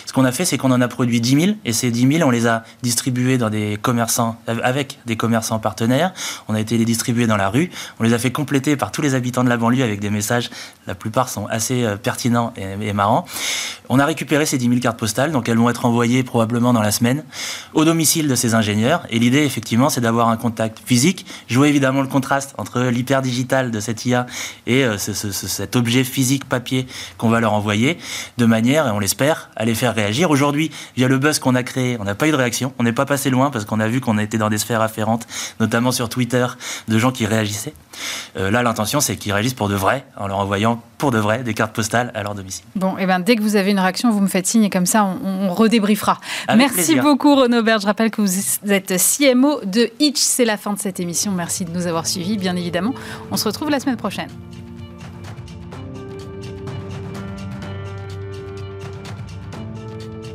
Ce 0.07 0.13
qu'on 0.13 0.25
a 0.25 0.33
fait, 0.33 0.45
c'est 0.45 0.59
qu'on 0.59 0.73
en 0.73 0.81
a 0.81 0.89
produit 0.89 1.21
10 1.21 1.41
000 1.41 1.57
et 1.65 1.73
ces 1.73 1.91
10 1.91 2.19
000, 2.19 2.29
on 2.29 2.31
les 2.31 2.47
a 2.47 2.65
distribués 2.83 3.39
dans 3.39 3.51
des 3.51 3.79
commerçants 3.81 4.41
avec 4.47 4.99
des 5.07 5.17
commerçants 5.17 5.59
partenaires. 5.59 6.13
On 6.49 6.55
a 6.55 6.61
été 6.61 6.79
les 6.79 6.85
distribuer 6.85 7.27
dans 7.27 7.37
la 7.37 7.49
rue. 7.49 7.71
On 8.01 8.05
les 8.05 8.15
a 8.15 8.19
fait 8.19 8.33
compléter 8.33 8.77
par 8.77 8.93
tous 8.93 9.03
les 9.03 9.15
habitants 9.15 9.45
de 9.45 9.49
la 9.49 9.57
banlieue 9.57 9.85
avec 9.85 10.01
des 10.01 10.11
messages. 10.11 10.51
La 10.87 10.95
plupart 10.95 11.29
sont 11.29 11.47
assez 11.47 11.85
euh, 11.85 11.97
pertinents 11.97 12.53
et, 12.57 12.89
et 12.89 12.93
marrants. 12.93 13.27
On 13.89 13.99
a 13.99 14.07
récupéré 14.07 14.47
ces 14.47 14.59
10 14.59 14.69
000 14.69 14.81
cartes 14.81 14.99
postales, 14.99 15.33
donc 15.33 15.49
elles 15.49 15.59
vont 15.59 15.71
être 15.71 15.85
envoyées 15.85 16.23
probablement 16.23 16.46
probablement 16.47 16.73
dans 16.73 16.83
la 16.83 16.93
semaine, 16.93 17.25
au 17.75 17.85
domicile 17.85 18.29
de 18.29 18.35
ces 18.37 18.55
ingénieurs. 18.55 19.05
Et 19.11 19.19
l'idée, 19.19 19.43
effectivement, 19.43 19.89
c'est 19.89 20.01
d'avoir 20.01 20.29
un 20.29 20.37
contact 20.37 20.79
physique, 20.85 21.27
jouer 21.49 21.69
évidemment 21.69 22.03
le 22.03 22.07
contraste 22.07 22.55
entre 22.57 22.83
l'hyper 22.83 23.21
digital 23.21 23.73
de 23.73 23.81
cette 23.81 24.07
IA 24.07 24.27
et 24.69 24.85
euh, 24.85 24.97
cet 24.97 25.75
objet 25.75 26.05
physique 26.05 26.49
papier 26.49 26.87
qu'on 27.19 27.29
va 27.29 27.41
leur 27.41 27.53
envoyer, 27.53 27.99
de 28.39 28.47
manière, 28.47 28.87
et 28.87 28.91
on 28.91 29.01
l'espère, 29.01 29.51
à 29.57 29.65
les 29.65 29.75
faire 29.75 29.93
réagir. 29.93 30.31
Aujourd'hui, 30.31 30.71
via 30.97 31.09
le 31.09 31.19
buzz 31.19 31.41
qu'on 31.41 31.57
a 31.57 31.65
créé, 31.65 31.97
on 32.01 32.05
n'a 32.05 32.15
pas 32.15 32.29
eu 32.29 32.31
de 32.31 32.37
réaction, 32.37 32.73
on 32.79 32.85
n'est 32.85 32.93
pas 32.93 33.07
passé 33.07 33.29
loin 33.29 33.51
parce 33.51 33.65
qu'on 33.65 33.81
a 33.81 33.89
vu 33.89 34.01
qu'on 34.01 34.19
était 34.19 34.39
dans 34.39 34.51
des 34.51 34.59
sphères 34.59 34.83
afférentes, 34.83 35.27
notamment 35.59 35.91
sur 35.91 36.09
Twitter, 36.09 36.47
de 36.87 36.99
gens 36.99 37.11
qui 37.11 37.27
réagissaient. 37.27 37.75
Euh, 38.37 38.53
là, 38.53 38.63
l'intention, 38.63 39.01
c'est 39.01 39.17
qu'ils 39.17 39.33
réagissent 39.33 39.55
pour 39.55 39.69
de 39.69 39.75
vrai, 39.75 40.05
en 40.17 40.29
leur 40.29 40.39
envoyant 40.39 40.81
pour 40.99 41.11
de 41.11 41.19
vrai 41.19 41.43
des 41.43 41.55
cartes 41.55 41.75
postales 41.75 42.13
à 42.15 42.23
leur 42.23 42.35
domicile. 42.35 42.65
Bon, 42.75 42.97
et 42.99 43.03
eh 43.03 43.07
ben 43.07 43.21
dès 43.21 43.37
que 43.37 43.43
vous 43.43 43.57
avez 43.57 43.71
une 43.71 43.79
réaction, 43.79 44.11
vous 44.11 44.21
me 44.21 44.29
faites 44.29 44.47
signe 44.47 44.65
et 44.65 44.71
comme 44.71 44.87
ça, 44.87 45.05
on, 45.05 45.53
redébriefera. 45.57 46.19
Merci 46.57 46.97
beaucoup, 46.97 47.35
Renaud 47.35 47.63
Bert. 47.63 47.81
Je 47.81 47.87
rappelle 47.87 48.11
que 48.11 48.21
vous 48.21 48.71
êtes 48.71 48.95
CMO 48.97 49.61
de 49.65 49.91
Itch. 50.01 50.19
C'est 50.19 50.45
la 50.45 50.57
fin 50.57 50.73
de 50.73 50.79
cette 50.79 51.01
émission. 51.01 51.33
Merci 51.33 51.65
de 51.65 51.71
nous 51.71 51.87
avoir 51.87 52.07
suivis, 52.07 52.37
bien 52.37 52.57
évidemment. 52.57 52.95
On 53.31 53.37
se 53.37 53.45
retrouve 53.45 53.71
la 53.71 53.81
semaine 53.81 53.97
prochaine. 53.97 54.29